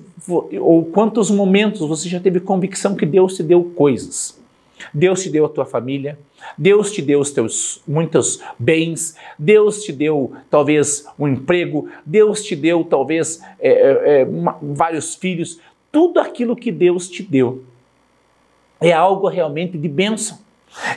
ou 0.60 0.84
quantos 0.86 1.30
momentos 1.30 1.80
você 1.80 2.08
já 2.08 2.20
teve 2.20 2.40
convicção 2.40 2.94
que 2.94 3.06
Deus 3.06 3.36
te 3.36 3.42
deu 3.42 3.62
coisas? 3.62 4.38
Deus 4.92 5.22
te 5.22 5.30
deu 5.30 5.46
a 5.46 5.48
tua 5.48 5.64
família, 5.64 6.18
Deus 6.56 6.92
te 6.92 7.00
deu 7.00 7.20
os 7.20 7.30
teus 7.30 7.80
muitos 7.88 8.42
bens, 8.58 9.16
Deus 9.38 9.82
te 9.82 9.92
deu 9.92 10.32
talvez 10.50 11.06
um 11.18 11.26
emprego, 11.26 11.88
Deus 12.04 12.42
te 12.42 12.54
deu 12.54 12.84
talvez 12.84 13.40
é, 13.58 13.70
é, 13.70 14.20
é 14.20 14.24
uma, 14.24 14.58
vários 14.60 15.14
filhos, 15.14 15.58
tudo 15.90 16.20
aquilo 16.20 16.54
que 16.54 16.70
Deus 16.70 17.08
te 17.08 17.22
deu 17.22 17.64
é 18.80 18.92
algo 18.92 19.28
realmente 19.28 19.78
de 19.78 19.88
bênção. 19.88 20.38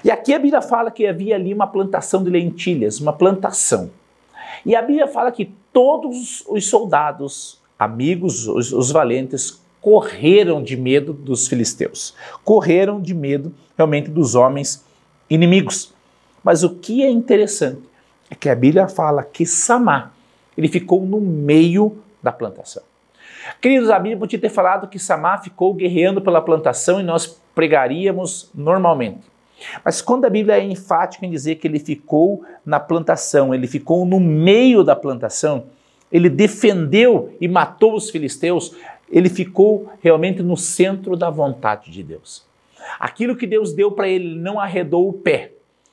E 0.04 0.12
aqui 0.12 0.34
a 0.34 0.40
Bíblia 0.40 0.62
fala 0.62 0.92
que 0.92 1.08
havia 1.08 1.36
ali 1.36 1.54
uma 1.54 1.68
plantação 1.68 2.24
de 2.24 2.30
lentilhas, 2.30 3.00
uma 3.00 3.14
plantação. 3.14 3.90
E 4.66 4.76
a 4.76 4.82
Bíblia 4.82 5.08
fala 5.08 5.32
que 5.32 5.54
todos 5.72 6.44
os 6.48 6.68
soldados, 6.68 7.60
amigos, 7.78 8.48
os, 8.48 8.74
os 8.74 8.92
valentes, 8.92 9.62
correram 9.82 10.62
de 10.62 10.76
medo 10.76 11.14
dos 11.14 11.48
filisteus. 11.48 12.14
Correram 12.44 13.00
de 13.00 13.14
medo 13.14 13.54
realmente 13.78 14.10
dos 14.10 14.36
homens 14.36 14.84
inimigos. 15.30 15.94
Mas 16.44 16.64
o 16.64 16.76
que 16.76 17.04
é 17.04 17.10
interessante 17.10 17.82
é 18.30 18.36
que 18.36 18.50
a 18.50 18.56
Bíblia 18.56 18.88
fala 18.88 19.24
que 19.24 19.46
Samá, 19.46 20.12
ele 20.58 20.68
ficou 20.68 21.06
no 21.06 21.20
meio 21.20 21.98
da 22.22 22.32
plantação. 22.32 22.84
Queridos, 23.62 23.90
a 23.90 23.98
Bíblia 23.98 24.18
podia 24.18 24.40
ter 24.40 24.50
falado 24.50 24.88
que 24.88 25.00
Samá 25.00 25.38
ficou 25.38 25.74
guerreando 25.74 26.22
pela 26.22 26.42
plantação 26.42 27.00
e 27.00 27.04
nós 27.04 27.42
pregaríamos 27.56 28.50
normalmente. 28.54 29.29
Mas 29.84 30.02
quando 30.02 30.26
a 30.26 30.30
Bíblia 30.30 30.58
é 30.58 30.64
enfática 30.64 31.26
em 31.26 31.32
dizer 31.32 31.56
que 31.56 31.68
ele 31.68 31.80
ficou 31.80 32.44
na 32.66 32.80
plantação, 32.80 33.54
ele 33.54 33.68
ficou 33.68 34.06
no 34.06 34.20
meio 34.20 34.84
da 34.84 34.96
plantação, 34.96 35.66
ele 36.12 36.30
defendeu 36.30 37.36
e 37.40 37.48
matou 37.48 37.96
os 37.96 38.10
filisteus, 38.10 38.76
ele 39.12 39.30
ficou 39.30 39.92
realmente 40.02 40.42
no 40.42 40.58
centro 40.58 41.16
da 41.16 41.30
vontade 41.30 41.92
de 41.92 42.04
Deus. 42.04 42.46
Aquilo 43.00 43.36
que 43.36 43.46
Deus 43.46 43.74
deu 43.74 43.92
para 43.92 44.08
ele, 44.08 44.36
não 44.36 44.60
arredou 44.60 45.08
o 45.10 45.14
pé, 45.14 45.52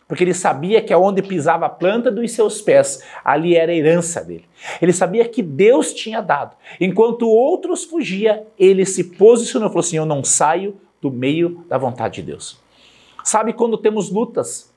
porque 0.09 0.23
ele 0.23 0.35
sabia 0.35 0.81
que 0.81 0.93
aonde 0.93 1.21
pisava 1.21 1.67
a 1.67 1.71
planta 1.71 2.11
dos 2.11 2.31
seus 2.31 2.63
pés, 2.63 3.03
ali 3.25 3.57
era 3.57 3.73
a 3.73 3.75
herança 3.75 4.23
dele. 4.23 4.45
Ele 4.81 4.93
sabia 4.93 5.29
que 5.29 5.43
Deus 5.43 5.93
tinha 5.93 6.21
dado. 6.21 6.57
Enquanto 6.81 7.29
outros 7.29 7.85
fugiam, 7.85 8.45
ele 8.59 8.87
se 8.87 9.03
posicionou 9.03 9.69
e 9.69 9.71
falou 9.71 9.81
assim: 9.81 9.97
Eu 9.97 10.07
não 10.07 10.23
saio 10.23 10.77
do 11.03 11.11
meio 11.11 11.65
da 11.69 11.77
vontade 11.77 12.17
de 12.17 12.23
Deus. 12.23 12.59
Sabe 13.27 13.53
quando 13.53 13.77
temos 13.77 14.09
lutas? 14.09 14.73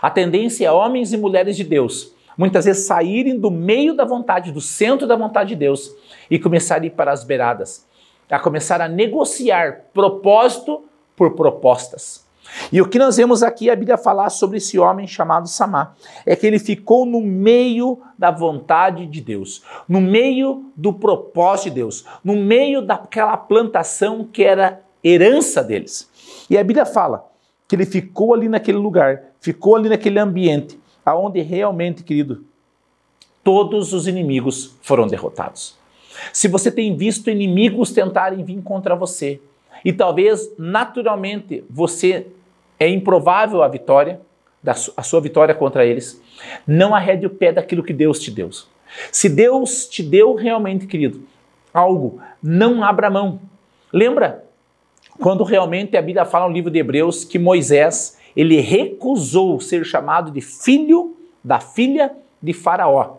A 0.00 0.08
tendência 0.08 0.68
é 0.68 0.70
homens 0.70 1.12
e 1.12 1.16
mulheres 1.16 1.56
de 1.56 1.64
Deus 1.64 2.14
muitas 2.38 2.64
vezes 2.64 2.86
saírem 2.86 3.36
do 3.36 3.50
meio 3.50 3.92
da 3.92 4.04
vontade, 4.04 4.52
do 4.52 4.60
centro 4.60 5.04
da 5.04 5.16
vontade 5.16 5.48
de 5.48 5.56
Deus 5.56 5.92
e 6.30 6.38
começar 6.38 6.80
a 6.80 6.86
ir 6.86 6.90
para 6.90 7.10
as 7.10 7.24
beiradas, 7.24 7.84
a 8.30 8.38
começar 8.38 8.80
a 8.80 8.88
negociar 8.88 9.86
propósito 9.92 10.84
por 11.16 11.34
propostas. 11.34 12.24
E 12.70 12.80
o 12.80 12.88
que 12.88 13.00
nós 13.00 13.16
vemos 13.16 13.42
aqui 13.42 13.68
a 13.68 13.74
Bíblia 13.74 13.98
falar 13.98 14.30
sobre 14.30 14.58
esse 14.58 14.78
homem 14.78 15.08
chamado 15.08 15.48
Samar 15.48 15.96
é 16.24 16.36
que 16.36 16.46
ele 16.46 16.60
ficou 16.60 17.04
no 17.04 17.20
meio 17.20 18.00
da 18.16 18.30
vontade 18.30 19.06
de 19.06 19.20
Deus, 19.20 19.64
no 19.88 20.00
meio 20.00 20.70
do 20.76 20.92
propósito 20.92 21.70
de 21.70 21.70
Deus, 21.76 22.04
no 22.22 22.36
meio 22.36 22.80
daquela 22.80 23.36
plantação 23.36 24.22
que 24.24 24.44
era 24.44 24.82
herança 25.02 25.64
deles. 25.64 26.08
E 26.48 26.56
a 26.56 26.62
Bíblia 26.62 26.86
fala 26.86 27.35
que 27.68 27.74
ele 27.74 27.86
ficou 27.86 28.34
ali 28.34 28.48
naquele 28.48 28.78
lugar, 28.78 29.22
ficou 29.40 29.76
ali 29.76 29.88
naquele 29.88 30.18
ambiente, 30.18 30.78
aonde 31.04 31.40
realmente, 31.40 32.02
querido, 32.02 32.44
todos 33.42 33.92
os 33.92 34.06
inimigos 34.06 34.76
foram 34.82 35.06
derrotados. 35.06 35.76
Se 36.32 36.48
você 36.48 36.70
tem 36.70 36.96
visto 36.96 37.30
inimigos 37.30 37.92
tentarem 37.92 38.42
vir 38.44 38.62
contra 38.62 38.96
você, 38.96 39.40
e 39.84 39.92
talvez 39.92 40.50
naturalmente 40.58 41.64
você 41.68 42.26
é 42.78 42.88
improvável 42.88 43.62
a 43.62 43.68
vitória, 43.68 44.20
a 44.96 45.02
sua 45.02 45.20
vitória 45.20 45.54
contra 45.54 45.84
eles, 45.84 46.20
não 46.66 46.94
arrede 46.94 47.26
o 47.26 47.30
pé 47.30 47.52
daquilo 47.52 47.84
que 47.84 47.92
Deus 47.92 48.18
te 48.18 48.30
deu. 48.30 48.50
Se 49.12 49.28
Deus 49.28 49.86
te 49.86 50.02
deu 50.02 50.34
realmente, 50.34 50.86
querido, 50.86 51.22
algo, 51.72 52.20
não 52.42 52.82
abra 52.82 53.10
mão. 53.10 53.40
Lembra 53.92 54.45
quando 55.18 55.44
realmente 55.44 55.96
a 55.96 56.02
Bíblia 56.02 56.24
fala 56.24 56.48
no 56.48 56.54
livro 56.54 56.70
de 56.70 56.78
Hebreus 56.78 57.24
que 57.24 57.38
Moisés, 57.38 58.18
ele 58.36 58.60
recusou 58.60 59.60
ser 59.60 59.84
chamado 59.84 60.30
de 60.30 60.40
filho 60.40 61.16
da 61.42 61.60
filha 61.60 62.14
de 62.42 62.52
Faraó. 62.52 63.18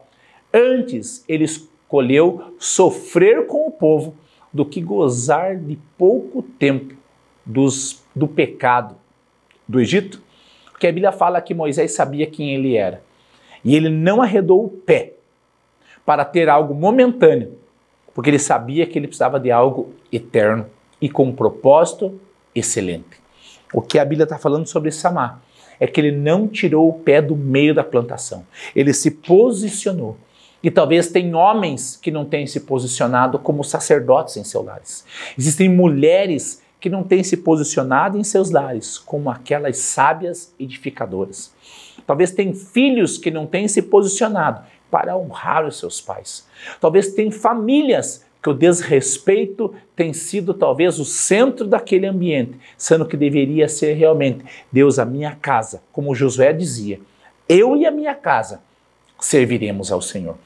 Antes 0.54 1.24
ele 1.28 1.44
escolheu 1.44 2.56
sofrer 2.60 3.48
com 3.48 3.68
o 3.68 3.72
povo 3.72 4.16
do 4.54 4.66
que 4.66 4.82
gozar 4.82 5.58
de 5.58 5.78
pouco 5.98 6.42
tempo 6.42 6.96
dos, 7.46 8.04
do 8.16 8.28
pecado 8.28 8.96
do 9.68 9.80
Egito, 9.80 10.22
porque 10.72 10.88
a 10.88 10.92
Bíblia 10.92 11.12
fala 11.12 11.42
que 11.42 11.54
Moisés 11.54 11.94
sabia 11.94 12.28
quem 12.28 12.54
ele 12.54 12.76
era. 12.76 13.02
E 13.64 13.76
ele 13.76 13.90
não 13.90 14.22
arredou 14.22 14.64
o 14.66 14.70
pé 14.70 15.14
para 16.06 16.24
ter 16.24 16.48
algo 16.48 16.74
momentâneo, 16.74 17.58
porque 18.14 18.30
ele 18.30 18.40
sabia 18.40 18.86
que 18.86 18.98
ele 18.98 19.08
precisava 19.08 19.40
de 19.40 19.52
algo 19.52 19.94
eterno 20.12 20.68
e 21.02 21.10
com 21.10 21.26
um 21.26 21.36
propósito 21.36 22.20
excelente. 22.54 23.18
O 23.74 23.82
que 23.82 24.00
a 24.00 24.06
Bíblia 24.06 24.24
está 24.24 24.38
falando 24.38 24.68
sobre 24.68 24.92
Samar 24.92 25.42
é 25.80 25.86
que 25.86 26.00
ele 26.00 26.12
não 26.12 26.48
tirou 26.48 26.90
o 26.90 26.94
pé 26.94 27.22
do 27.22 27.36
meio 27.36 27.74
da 27.74 27.84
plantação. 27.84 28.46
Ele 28.76 28.94
se 28.94 29.12
posicionou. 29.12 30.18
E 30.64 30.72
talvez 30.72 31.10
tem 31.10 31.36
homens 31.36 31.96
que 32.02 32.10
não 32.10 32.26
têm 32.26 32.48
se 32.48 32.62
posicionado 32.62 33.38
como 33.38 33.64
sacerdotes 33.64 34.38
em 34.38 34.44
seus 34.44 34.66
lares. 34.66 35.06
Existem 35.38 35.70
mulheres 35.70 36.64
que 36.80 36.90
não 36.90 37.04
têm 37.04 37.24
se 37.24 37.38
posicionado 37.38 38.18
em 38.18 38.24
seus 38.24 38.50
lares 38.50 38.98
como 38.98 39.30
aquelas 39.30 39.78
sábias 39.78 40.54
edificadoras. 40.60 41.54
Talvez 42.06 42.32
tem 42.32 42.54
filhos 42.54 43.18
que 43.18 43.30
não 43.30 43.46
têm 43.46 43.68
se 43.68 43.82
posicionado 43.84 44.62
para 44.90 45.18
honrar 45.18 45.66
os 45.66 45.78
seus 45.78 46.00
pais. 46.00 46.48
Talvez 46.80 47.14
tem 47.14 47.30
famílias 47.30 48.26
que 48.42 48.50
o 48.50 48.54
desrespeito 48.54 49.74
tem 49.96 50.14
sido 50.14 50.54
talvez 50.54 51.00
o 51.00 51.06
centro 51.06 51.66
daquele 51.66 52.06
ambiente, 52.06 52.58
sendo 52.78 53.06
que 53.06 53.18
deveria 53.18 53.68
ser 53.68 53.94
realmente 53.94 54.46
Deus 54.72 55.00
a 55.00 55.06
minha 55.06 55.36
casa, 55.36 55.82
como 55.92 56.16
Josué 56.16 56.54
dizia, 56.54 57.00
eu 57.50 57.76
e 57.76 57.86
a 57.86 57.92
minha 57.92 58.16
casa 58.16 58.62
serviremos 59.20 59.92
ao 59.92 60.02
Senhor. 60.02 60.38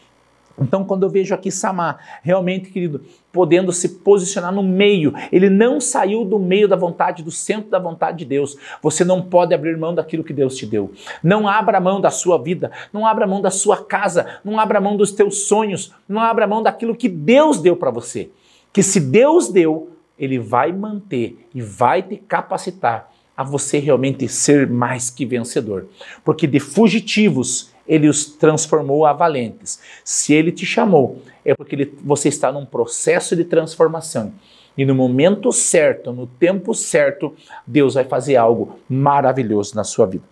Então, 0.62 0.84
quando 0.84 1.04
eu 1.04 1.10
vejo 1.10 1.34
aqui 1.34 1.50
Samar, 1.50 2.20
realmente, 2.22 2.70
querido, 2.70 3.02
podendo 3.32 3.72
se 3.72 3.90
posicionar 3.90 4.54
no 4.54 4.62
meio, 4.62 5.14
ele 5.32 5.50
não 5.50 5.82
saiu 5.82 6.24
do 6.24 6.38
meio 6.38 6.68
da 6.68 6.76
vontade, 6.76 7.24
do 7.24 7.32
centro 7.32 7.70
da 7.70 7.80
vontade 7.80 8.20
de 8.20 8.26
Deus. 8.26 8.56
Você 8.82 9.04
não 9.04 9.22
pode 9.22 9.54
abrir 9.54 9.78
mão 9.78 9.96
daquilo 9.96 10.24
que 10.24 10.34
Deus 10.34 10.56
te 10.56 10.66
deu. 10.66 10.92
Não 11.24 11.48
abra 11.48 11.80
mão 11.80 12.00
da 12.00 12.12
sua 12.12 12.38
vida, 12.38 12.72
não 12.94 13.06
abra 13.06 13.26
mão 13.26 13.42
da 13.42 13.50
sua 13.50 13.84
casa, 13.84 14.40
não 14.44 14.60
abra 14.60 14.80
mão 14.80 14.96
dos 14.96 15.12
teus 15.12 15.48
sonhos, 15.48 15.94
não 16.08 16.22
abra 16.22 16.46
mão 16.46 16.62
daquilo 16.62 16.96
que 16.96 17.10
Deus 17.10 17.60
deu 17.60 17.76
para 17.76 17.90
você. 17.90 18.30
Que 18.72 18.84
se 18.84 19.00
Deus 19.00 19.50
deu, 19.50 19.90
ele 20.18 20.38
vai 20.38 20.72
manter 20.72 21.48
e 21.54 21.62
vai 21.62 22.04
te 22.04 22.18
capacitar 22.18 23.12
a 23.36 23.44
você 23.44 23.80
realmente 23.80 24.28
ser 24.28 24.70
mais 24.70 25.10
que 25.10 25.26
vencedor. 25.26 25.88
Porque 26.24 26.46
de 26.46 26.60
fugitivos 26.60 27.72
ele 27.92 28.08
os 28.08 28.26
transformou 28.26 29.06
a 29.06 29.12
valentes. 29.12 29.82
Se 30.02 30.34
ele 30.34 30.50
te 30.50 30.66
chamou, 30.66 31.22
é 31.44 31.54
porque 31.54 31.76
ele, 31.76 31.94
você 32.02 32.30
está 32.30 32.50
num 32.50 32.66
processo 32.66 33.36
de 33.36 33.44
transformação. 33.44 34.32
E 34.78 34.86
no 34.86 34.96
momento 34.96 35.52
certo, 35.52 36.14
no 36.14 36.26
tempo 36.26 36.74
certo, 36.74 37.36
Deus 37.68 37.96
vai 37.96 38.06
fazer 38.06 38.38
algo 38.38 38.80
maravilhoso 38.88 39.76
na 39.76 39.84
sua 39.84 40.06
vida. 40.06 40.24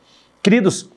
Queridos, 0.42 0.90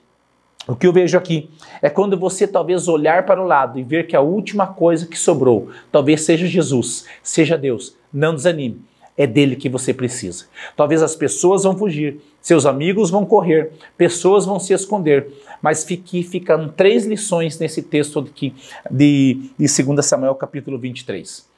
o 0.68 0.76
que 0.76 0.86
eu 0.86 0.92
vejo 0.92 1.18
aqui 1.18 1.50
é 1.82 1.90
quando 1.90 2.16
você 2.16 2.46
talvez 2.46 2.86
olhar 2.86 3.26
para 3.26 3.42
o 3.42 3.46
lado 3.46 3.80
e 3.80 3.82
ver 3.82 4.06
que 4.06 4.14
a 4.14 4.20
última 4.20 4.68
coisa 4.68 5.08
que 5.08 5.18
sobrou 5.18 5.68
talvez 5.90 6.22
seja 6.22 6.46
Jesus, 6.46 7.06
seja 7.24 7.58
Deus. 7.58 7.96
Não 8.12 8.36
desanime 8.36 8.84
é 9.16 9.26
dele 9.26 9.56
que 9.56 9.68
você 9.68 9.92
precisa. 9.92 10.46
Talvez 10.76 11.02
as 11.02 11.14
pessoas 11.14 11.64
vão 11.64 11.76
fugir, 11.76 12.20
seus 12.42 12.66
amigos 12.66 13.08
vão 13.08 13.24
correr, 13.24 13.70
pessoas 13.96 14.44
vão 14.44 14.58
se 14.58 14.74
esconder, 14.74 15.28
mas 15.62 15.84
fique, 15.84 16.22
ficam 16.24 16.68
três 16.68 17.06
lições 17.06 17.58
nesse 17.58 17.80
texto 17.82 18.18
aqui 18.18 18.52
de, 18.90 19.50
de 19.56 19.82
2 19.84 20.04
Samuel 20.04 20.34
capítulo 20.34 20.76
23. 20.76 21.48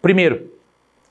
Primeiro, 0.00 0.50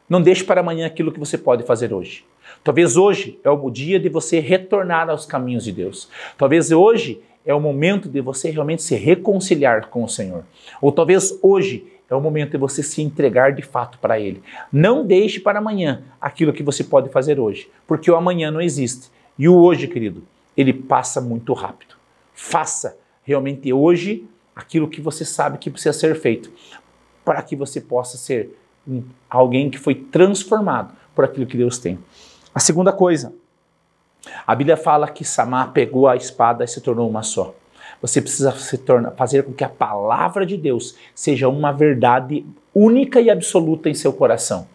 não 0.09 0.19
deixe 0.19 0.43
para 0.43 0.61
amanhã 0.61 0.87
aquilo 0.87 1.11
que 1.11 1.19
você 1.19 1.37
pode 1.37 1.63
fazer 1.63 1.93
hoje. 1.93 2.25
Talvez 2.63 2.97
hoje 2.97 3.39
é 3.43 3.49
o 3.49 3.69
dia 3.69 3.99
de 3.99 4.09
você 4.09 4.39
retornar 4.39 5.07
aos 5.09 5.25
caminhos 5.25 5.63
de 5.63 5.71
Deus. 5.71 6.09
Talvez 6.35 6.71
hoje 6.71 7.21
é 7.45 7.53
o 7.53 7.59
momento 7.59 8.09
de 8.09 8.19
você 8.21 8.49
realmente 8.49 8.81
se 8.81 8.95
reconciliar 8.95 9.87
com 9.87 10.03
o 10.03 10.09
Senhor. 10.09 10.43
Ou 10.81 10.91
talvez 10.91 11.37
hoje 11.41 11.85
é 12.09 12.15
o 12.15 12.21
momento 12.21 12.51
de 12.51 12.57
você 12.57 12.81
se 12.81 13.01
entregar 13.01 13.53
de 13.53 13.61
fato 13.61 13.99
para 13.99 14.19
Ele. 14.19 14.41
Não 14.71 15.05
deixe 15.05 15.39
para 15.39 15.59
amanhã 15.59 16.03
aquilo 16.19 16.51
que 16.51 16.63
você 16.63 16.83
pode 16.83 17.09
fazer 17.09 17.39
hoje, 17.39 17.69
porque 17.87 18.09
o 18.09 18.15
amanhã 18.15 18.49
não 18.49 18.61
existe. 18.61 19.11
E 19.39 19.47
o 19.47 19.55
hoje, 19.55 19.87
querido, 19.87 20.21
ele 20.57 20.73
passa 20.73 21.21
muito 21.21 21.53
rápido. 21.53 21.95
Faça 22.33 22.97
realmente 23.23 23.71
hoje 23.71 24.27
aquilo 24.53 24.89
que 24.89 24.99
você 24.99 25.23
sabe 25.23 25.57
que 25.57 25.69
precisa 25.69 25.93
ser 25.93 26.13
feito, 26.19 26.51
para 27.23 27.41
que 27.41 27.55
você 27.55 27.79
possa 27.79 28.17
ser 28.17 28.59
alguém 29.29 29.69
que 29.69 29.77
foi 29.77 29.95
transformado 29.95 30.93
por 31.15 31.23
aquilo 31.23 31.45
que 31.45 31.55
Deus 31.55 31.77
tem. 31.77 31.97
A 32.53 32.59
segunda 32.59 32.91
coisa, 32.91 33.33
a 34.45 34.53
Bíblia 34.53 34.75
fala 34.75 35.07
que 35.07 35.23
Samar 35.23 35.71
pegou 35.71 36.09
a 36.09 36.17
espada 36.17 36.65
e 36.65 36.67
se 36.67 36.81
tornou 36.81 37.09
uma 37.09 37.23
só. 37.23 37.55
Você 38.01 38.21
precisa 38.21 38.51
se 38.51 38.77
tornar, 38.77 39.11
fazer 39.11 39.43
com 39.43 39.53
que 39.53 39.63
a 39.63 39.69
palavra 39.69 40.45
de 40.45 40.57
Deus 40.57 40.95
seja 41.15 41.47
uma 41.47 41.71
verdade 41.71 42.45
única 42.75 43.21
e 43.21 43.29
absoluta 43.29 43.89
em 43.89 43.93
seu 43.93 44.11
coração. 44.11 44.67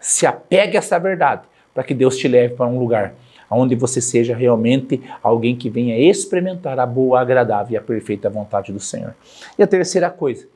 Se 0.00 0.26
apegue 0.26 0.76
a 0.76 0.78
essa 0.78 0.98
verdade 0.98 1.42
para 1.74 1.84
que 1.84 1.92
Deus 1.92 2.16
te 2.16 2.28
leve 2.28 2.54
para 2.54 2.66
um 2.66 2.78
lugar 2.78 3.14
onde 3.50 3.74
você 3.74 4.00
seja 4.00 4.34
realmente 4.34 5.02
alguém 5.22 5.56
que 5.56 5.68
venha 5.68 5.98
experimentar 5.98 6.78
a 6.78 6.86
boa, 6.86 7.20
agradável 7.20 7.74
e 7.74 7.76
a 7.76 7.82
perfeita 7.82 8.30
vontade 8.30 8.72
do 8.72 8.80
Senhor. 8.80 9.14
E 9.58 9.62
a 9.62 9.66
terceira 9.66 10.08
coisa, 10.08 10.46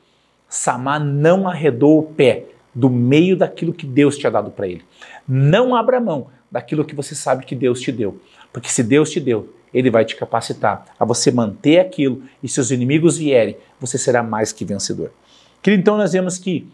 Samar 0.47 1.03
não 1.03 1.47
arredou 1.47 1.99
o 1.99 2.03
pé 2.03 2.45
do 2.73 2.89
meio 2.89 3.35
daquilo 3.35 3.73
que 3.73 3.85
Deus 3.85 4.17
tinha 4.17 4.31
dado 4.31 4.51
para 4.51 4.67
ele. 4.67 4.83
Não 5.27 5.75
abra 5.75 5.99
mão 5.99 6.27
daquilo 6.51 6.85
que 6.85 6.95
você 6.95 7.15
sabe 7.15 7.45
que 7.45 7.55
Deus 7.55 7.81
te 7.81 7.91
deu. 7.91 8.19
Porque 8.51 8.69
se 8.69 8.83
Deus 8.83 9.09
te 9.09 9.19
deu, 9.19 9.53
ele 9.73 9.89
vai 9.89 10.05
te 10.05 10.15
capacitar 10.15 10.85
a 10.97 11.03
você 11.03 11.31
manter 11.31 11.79
aquilo 11.79 12.23
e 12.41 12.47
se 12.47 12.59
os 12.61 12.71
inimigos 12.71 13.17
vierem, 13.17 13.57
você 13.79 13.97
será 13.97 14.23
mais 14.23 14.53
que 14.53 14.63
vencedor. 14.63 15.11
Querido, 15.61 15.81
então 15.81 15.97
nós 15.97 16.13
vemos 16.13 16.37
que 16.37 16.67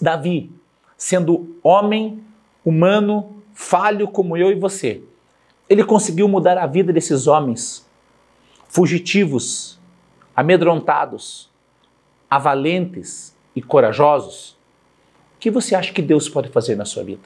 Davi, 0.00 0.50
sendo 0.96 1.56
homem 1.62 2.20
humano, 2.64 3.37
falho 3.58 4.06
como 4.06 4.36
eu 4.36 4.52
e 4.52 4.54
você, 4.54 5.02
ele 5.68 5.82
conseguiu 5.82 6.28
mudar 6.28 6.56
a 6.56 6.64
vida 6.64 6.92
desses 6.92 7.26
homens 7.26 7.84
fugitivos, 8.68 9.80
amedrontados, 10.34 11.50
avalentes 12.30 13.36
e 13.56 13.60
corajosos. 13.60 14.50
O 15.34 15.40
que 15.40 15.50
você 15.50 15.74
acha 15.74 15.92
que 15.92 16.00
Deus 16.00 16.28
pode 16.28 16.50
fazer 16.50 16.76
na 16.76 16.84
sua 16.84 17.02
vida? 17.02 17.24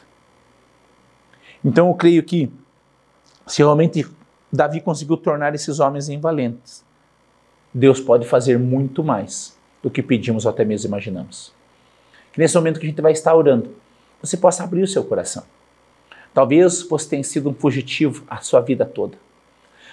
Então 1.62 1.88
eu 1.88 1.94
creio 1.94 2.22
que 2.22 2.50
se 3.46 3.58
realmente 3.58 4.06
Davi 4.50 4.80
conseguiu 4.80 5.18
tornar 5.18 5.54
esses 5.54 5.80
homens 5.80 6.08
invalentes, 6.08 6.82
Deus 7.74 8.00
pode 8.00 8.26
fazer 8.26 8.58
muito 8.58 9.04
mais 9.04 9.54
do 9.82 9.90
que 9.90 10.02
pedimos 10.02 10.46
ou 10.46 10.50
até 10.50 10.64
mesmo 10.64 10.88
imaginamos. 10.88 11.52
Que 12.32 12.40
nesse 12.40 12.54
momento 12.54 12.80
que 12.80 12.86
a 12.86 12.88
gente 12.88 13.02
vai 13.02 13.12
estar 13.12 13.34
orando, 13.34 13.76
você 14.22 14.38
possa 14.38 14.64
abrir 14.64 14.82
o 14.82 14.88
seu 14.88 15.04
coração. 15.04 15.44
Talvez 16.34 16.82
você 16.82 17.10
tenha 17.10 17.24
sido 17.24 17.50
um 17.50 17.54
fugitivo 17.54 18.24
a 18.28 18.38
sua 18.38 18.60
vida 18.60 18.84
toda. 18.84 19.18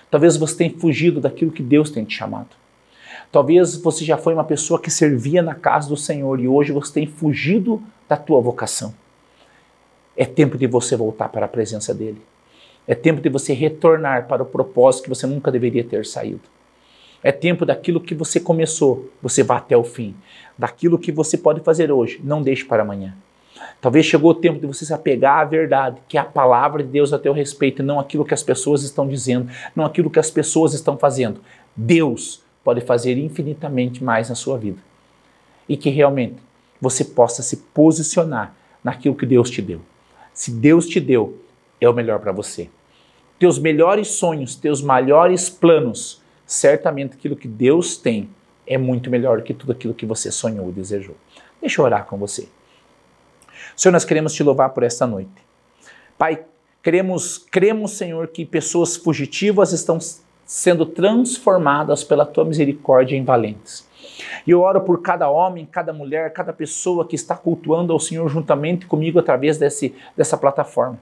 Talvez 0.09 0.37
você 0.37 0.55
tenha 0.55 0.79
fugido 0.79 1.19
daquilo 1.19 1.51
que 1.51 1.61
Deus 1.61 1.89
tem 1.89 2.05
te 2.05 2.15
chamado. 2.15 2.49
Talvez 3.31 3.75
você 3.75 4.03
já 4.03 4.17
foi 4.17 4.33
uma 4.33 4.43
pessoa 4.43 4.81
que 4.81 4.89
servia 4.89 5.41
na 5.41 5.53
casa 5.53 5.89
do 5.89 5.97
Senhor 5.97 6.39
e 6.39 6.47
hoje 6.47 6.71
você 6.71 6.93
tem 6.93 7.07
fugido 7.07 7.81
da 8.07 8.17
tua 8.17 8.41
vocação. 8.41 8.93
É 10.17 10.25
tempo 10.25 10.57
de 10.57 10.65
você 10.65 10.95
voltar 10.95 11.29
para 11.29 11.45
a 11.45 11.49
presença 11.49 11.93
dele. 11.93 12.21
É 12.87 12.95
tempo 12.95 13.21
de 13.21 13.29
você 13.29 13.53
retornar 13.53 14.27
para 14.27 14.41
o 14.41 14.45
propósito 14.45 15.03
que 15.03 15.09
você 15.09 15.27
nunca 15.27 15.51
deveria 15.51 15.83
ter 15.83 16.05
saído. 16.05 16.41
É 17.21 17.31
tempo 17.31 17.65
daquilo 17.65 17.99
que 17.99 18.15
você 18.15 18.39
começou, 18.39 19.11
você 19.21 19.43
vá 19.43 19.57
até 19.57 19.77
o 19.77 19.83
fim. 19.83 20.15
Daquilo 20.57 20.97
que 20.97 21.11
você 21.11 21.37
pode 21.37 21.59
fazer 21.59 21.91
hoje, 21.91 22.19
não 22.23 22.41
deixe 22.41 22.65
para 22.65 22.81
amanhã. 22.81 23.15
Talvez 23.81 24.05
chegou 24.05 24.31
o 24.31 24.35
tempo 24.35 24.59
de 24.59 24.67
você 24.67 24.85
se 24.85 24.93
apegar 24.93 25.39
à 25.39 25.45
verdade, 25.45 26.01
que 26.07 26.17
é 26.17 26.21
a 26.21 26.25
palavra 26.25 26.83
de 26.83 26.89
Deus 26.89 27.13
a 27.13 27.19
teu 27.19 27.33
respeito, 27.33 27.81
não 27.81 27.99
aquilo 27.99 28.25
que 28.25 28.33
as 28.33 28.43
pessoas 28.43 28.83
estão 28.83 29.07
dizendo, 29.07 29.49
não 29.75 29.85
aquilo 29.85 30.09
que 30.09 30.19
as 30.19 30.29
pessoas 30.29 30.73
estão 30.73 30.97
fazendo. 30.97 31.41
Deus 31.75 32.41
pode 32.63 32.81
fazer 32.81 33.17
infinitamente 33.17 34.03
mais 34.03 34.29
na 34.29 34.35
sua 34.35 34.57
vida. 34.57 34.79
E 35.67 35.77
que 35.77 35.89
realmente 35.89 36.35
você 36.81 37.05
possa 37.05 37.41
se 37.41 37.57
posicionar 37.57 38.53
naquilo 38.83 39.15
que 39.15 39.25
Deus 39.25 39.49
te 39.49 39.61
deu. 39.61 39.81
Se 40.33 40.51
Deus 40.51 40.87
te 40.87 40.99
deu, 40.99 41.37
é 41.79 41.87
o 41.87 41.93
melhor 41.93 42.19
para 42.19 42.31
você. 42.31 42.69
Teus 43.37 43.57
melhores 43.57 44.09
sonhos, 44.09 44.55
teus 44.55 44.81
maiores 44.81 45.49
planos, 45.49 46.21
certamente 46.45 47.13
aquilo 47.13 47.35
que 47.35 47.47
Deus 47.47 47.97
tem 47.97 48.29
é 48.67 48.77
muito 48.77 49.09
melhor 49.09 49.37
do 49.37 49.43
que 49.43 49.53
tudo 49.53 49.71
aquilo 49.71 49.93
que 49.93 50.05
você 50.05 50.31
sonhou 50.31 50.69
e 50.69 50.73
desejou. 50.73 51.15
Deixa 51.61 51.81
eu 51.81 51.85
orar 51.85 52.05
com 52.05 52.17
você. 52.17 52.47
Senhor, 53.79 53.93
nós 53.93 54.03
queremos 54.03 54.33
te 54.33 54.43
louvar 54.43 54.71
por 54.71 54.83
esta 54.83 55.07
noite. 55.07 55.31
Pai, 56.17 56.43
cremos, 56.81 57.37
cremos, 57.37 57.91
Senhor, 57.91 58.27
que 58.27 58.45
pessoas 58.45 58.97
fugitivas 58.97 59.71
estão 59.71 59.97
sendo 60.45 60.85
transformadas 60.85 62.03
pela 62.03 62.25
tua 62.25 62.43
misericórdia 62.43 63.15
em 63.15 63.23
valentes. 63.23 63.87
E 64.45 64.51
eu 64.51 64.59
oro 64.59 64.81
por 64.81 65.01
cada 65.01 65.29
homem, 65.29 65.65
cada 65.65 65.93
mulher, 65.93 66.33
cada 66.33 66.51
pessoa 66.51 67.07
que 67.07 67.15
está 67.15 67.37
cultuando 67.37 67.93
ao 67.93 68.01
Senhor 68.01 68.27
juntamente 68.27 68.85
comigo 68.85 69.17
através 69.17 69.57
desse, 69.57 69.95
dessa 70.13 70.37
plataforma. 70.37 70.99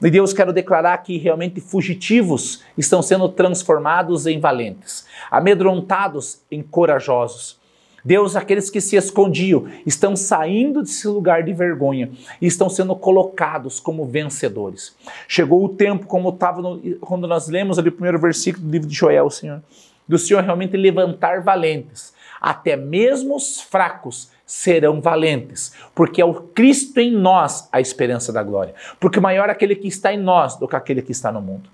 E 0.00 0.10
Deus, 0.10 0.32
quero 0.32 0.50
declarar 0.50 0.96
que 1.02 1.18
realmente 1.18 1.60
fugitivos 1.60 2.62
estão 2.78 3.02
sendo 3.02 3.28
transformados 3.28 4.26
em 4.26 4.40
valentes, 4.40 5.06
amedrontados 5.30 6.40
em 6.50 6.62
corajosos 6.62 7.62
Deus, 8.04 8.36
aqueles 8.36 8.68
que 8.68 8.80
se 8.80 8.96
escondiam, 8.96 9.66
estão 9.86 10.14
saindo 10.14 10.82
desse 10.82 11.08
lugar 11.08 11.42
de 11.42 11.52
vergonha 11.54 12.10
e 12.40 12.46
estão 12.46 12.68
sendo 12.68 12.94
colocados 12.94 13.80
como 13.80 14.04
vencedores. 14.04 14.94
Chegou 15.26 15.64
o 15.64 15.70
tempo, 15.70 16.06
como 16.06 16.28
estava 16.28 16.60
quando 17.00 17.26
nós 17.26 17.48
lemos 17.48 17.78
ali 17.78 17.88
o 17.88 17.92
primeiro 17.92 18.18
versículo 18.18 18.66
do 18.66 18.70
livro 18.70 18.88
de 18.88 18.94
Joel, 18.94 19.30
Senhor, 19.30 19.62
do 20.06 20.18
Senhor 20.18 20.42
realmente 20.42 20.76
levantar 20.76 21.42
valentes, 21.42 22.12
até 22.40 22.76
mesmo 22.76 23.36
os 23.36 23.62
fracos 23.62 24.30
serão 24.44 25.00
valentes, 25.00 25.72
porque 25.94 26.20
é 26.20 26.24
o 26.24 26.34
Cristo 26.34 27.00
em 27.00 27.10
nós 27.10 27.68
a 27.72 27.80
esperança 27.80 28.30
da 28.30 28.42
glória. 28.42 28.74
Porque 29.00 29.18
maior 29.18 29.48
é 29.48 29.52
aquele 29.52 29.74
que 29.74 29.88
está 29.88 30.12
em 30.12 30.18
nós 30.18 30.56
do 30.56 30.68
que 30.68 30.76
aquele 30.76 31.00
que 31.00 31.12
está 31.12 31.32
no 31.32 31.40
mundo. 31.40 31.70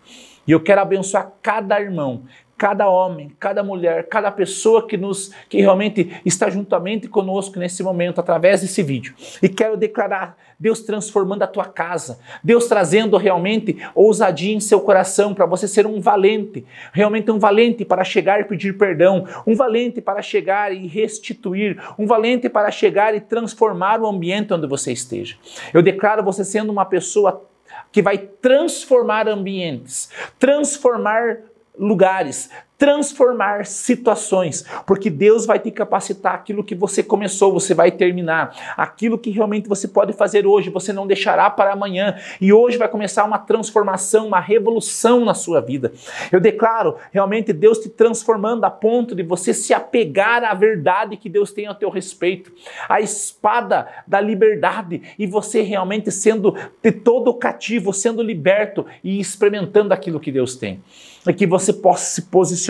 E 0.47 0.53
eu 0.53 0.61
quero 0.61 0.81
abençoar 0.81 1.33
cada 1.43 1.81
irmão, 1.81 2.23
cada 2.61 2.91
homem, 2.91 3.33
cada 3.41 3.63
mulher, 3.63 4.07
cada 4.07 4.31
pessoa 4.31 4.87
que 4.87 4.99
nos 4.99 5.33
que 5.49 5.63
realmente 5.63 6.21
está 6.27 6.51
juntamente 6.51 7.09
conosco 7.09 7.59
nesse 7.59 7.83
momento 7.83 8.21
através 8.21 8.61
desse 8.61 8.83
vídeo. 8.83 9.15
E 9.43 9.49
quero 9.49 9.79
declarar 9.79 10.37
Deus 10.59 10.81
transformando 10.81 11.43
a 11.43 11.47
tua 11.47 11.65
casa, 11.65 12.21
Deus 12.45 12.67
trazendo 12.67 13.17
realmente 13.17 13.79
ousadia 13.95 14.55
em 14.55 14.61
seu 14.61 14.79
coração 14.79 15.33
para 15.33 15.47
você 15.47 15.67
ser 15.67 15.87
um 15.87 16.03
valente, 16.03 16.67
realmente 16.93 17.31
um 17.31 17.39
valente 17.39 17.83
para 17.83 18.05
chegar 18.05 18.43
e 18.43 18.45
pedir 18.45 18.77
perdão, 18.77 19.25
um 19.47 19.55
valente 19.57 20.03
para 20.03 20.21
chegar 20.21 20.71
e 20.71 20.87
restituir, 20.87 21.83
um 21.99 22.07
valente 22.07 22.47
para 22.51 22.71
chegar 22.71 23.15
e 23.15 23.23
transformar 23.23 24.03
o 24.03 24.07
ambiente 24.07 24.53
onde 24.53 24.67
você 24.67 24.93
esteja. 24.93 25.35
Eu 25.73 25.81
declaro 25.81 26.23
você 26.23 26.45
sendo 26.45 26.71
uma 26.71 26.85
pessoa 26.85 27.43
que 27.91 28.03
vai 28.03 28.19
transformar 28.19 29.29
ambientes, 29.29 30.11
transformar 30.39 31.39
lugares, 31.77 32.51
transformar 32.81 33.67
situações, 33.67 34.65
porque 34.87 35.11
Deus 35.11 35.45
vai 35.45 35.59
te 35.59 35.71
capacitar 35.71 36.35
aquilo 36.35 36.65
que 36.65 36.75
você 36.75 37.03
começou, 37.03 37.53
você 37.53 37.75
vai 37.75 37.91
terminar. 37.91 38.75
Aquilo 38.75 39.19
que 39.19 39.29
realmente 39.29 39.69
você 39.69 39.87
pode 39.87 40.15
fazer 40.15 40.47
hoje, 40.47 40.71
você 40.71 40.91
não 40.91 41.07
deixará 41.07 41.51
para 41.51 41.75
amanhã. 41.75 42.17
E 42.41 42.55
hoje 42.55 42.79
vai 42.79 42.89
começar 42.89 43.27
uma 43.27 43.39
transformação, 43.39 44.29
uma 44.29 44.41
revolução 44.41 45.27
na 45.27 45.35
sua 45.35 45.61
vida. 45.61 45.93
Eu 46.33 46.41
declaro 46.41 46.97
realmente 47.13 47.53
Deus 47.53 47.81
te 47.81 47.91
transformando 47.91 48.65
a 48.65 48.71
ponto 48.71 49.15
de 49.15 49.23
você 49.23 49.53
se 49.53 49.75
apegar 49.75 50.43
à 50.43 50.55
verdade 50.55 51.19
que 51.19 51.29
Deus 51.29 51.53
tem 51.53 51.67
a 51.67 51.75
teu 51.75 51.91
respeito, 51.91 52.51
a 52.89 52.99
espada 52.99 53.89
da 54.07 54.23
liberdade 54.23 55.03
e 55.19 55.27
você 55.27 55.61
realmente 55.61 56.11
sendo 56.11 56.57
de 56.83 56.93
todo 56.93 57.35
cativo, 57.35 57.93
sendo 57.93 58.23
liberto 58.23 58.87
e 59.05 59.21
experimentando 59.21 59.93
aquilo 59.93 60.19
que 60.19 60.33
Deus 60.33 60.57
tem. 60.57 60.83
E 61.29 61.35
que 61.35 61.47
você 61.47 61.75
possa 61.75 62.07
se 62.07 62.23
posicionar 62.23 62.70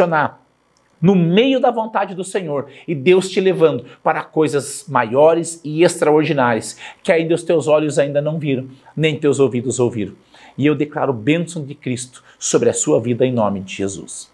no 1.00 1.14
meio 1.14 1.58
da 1.58 1.70
vontade 1.70 2.14
do 2.14 2.22
Senhor 2.22 2.68
e 2.86 2.94
Deus 2.94 3.28
te 3.28 3.40
levando 3.40 3.84
para 4.02 4.22
coisas 4.22 4.84
maiores 4.86 5.60
e 5.64 5.82
extraordinárias 5.82 6.76
que 7.02 7.10
ainda 7.10 7.34
os 7.34 7.42
teus 7.42 7.66
olhos 7.66 7.98
ainda 7.98 8.20
não 8.20 8.38
viram, 8.38 8.68
nem 8.94 9.18
teus 9.18 9.40
ouvidos 9.40 9.80
ouviram. 9.80 10.14
E 10.58 10.66
eu 10.66 10.74
declaro 10.74 11.12
bênção 11.12 11.64
de 11.64 11.74
Cristo 11.74 12.22
sobre 12.38 12.68
a 12.68 12.74
sua 12.74 13.00
vida 13.00 13.24
em 13.24 13.32
nome 13.32 13.60
de 13.60 13.74
Jesus. 13.74 14.30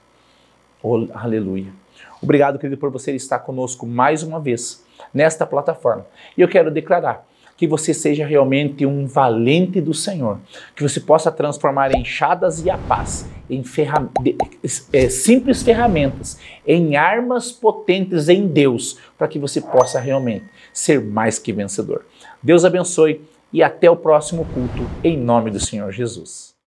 Oh, 0.83 1.07
aleluia. 1.14 1.72
Obrigado, 2.20 2.59
querido, 2.59 2.79
por 2.79 2.90
você 2.90 3.14
estar 3.14 3.38
conosco 3.40 3.87
mais 3.87 4.22
uma 4.22 4.40
vez 4.40 4.85
nesta 5.12 5.46
plataforma. 5.46 6.07
E 6.37 6.40
eu 6.40 6.48
quero 6.48 6.70
declarar 6.70 7.26
que 7.57 7.66
você 7.66 7.95
seja 7.95 8.27
realmente 8.27 8.85
um 8.85 9.07
valente 9.07 9.81
do 9.81 9.95
Senhor, 9.95 10.38
que 10.75 10.83
você 10.83 11.01
possa 11.01 11.33
transformar 11.33 11.95
enxadas 11.95 12.64
e 12.64 12.71
a 12.71 12.77
paz 12.77 13.29
em 13.49 13.62
ferram 13.62 14.11
é, 14.92 15.09
simples 15.09 15.62
ferramentas, 15.62 16.38
em 16.66 16.97
armas 16.97 17.53
potentes 17.53 18.29
em 18.29 18.47
Deus, 18.47 18.99
para 19.16 19.29
que 19.29 19.38
você 19.38 19.61
possa 19.61 20.01
realmente 20.01 20.45
ser 20.73 21.01
mais 21.01 21.38
que 21.38 21.53
vencedor. 21.53 22.05
Deus 22.42 22.64
abençoe 22.64 23.21
e 23.53 23.62
até 23.62 23.90
o 23.90 23.97
próximo 23.97 24.45
culto, 24.53 24.88
em 25.03 25.16
nome 25.16 25.51
do 25.51 25.61
Senhor 25.61 25.92
Jesus. 25.92 26.56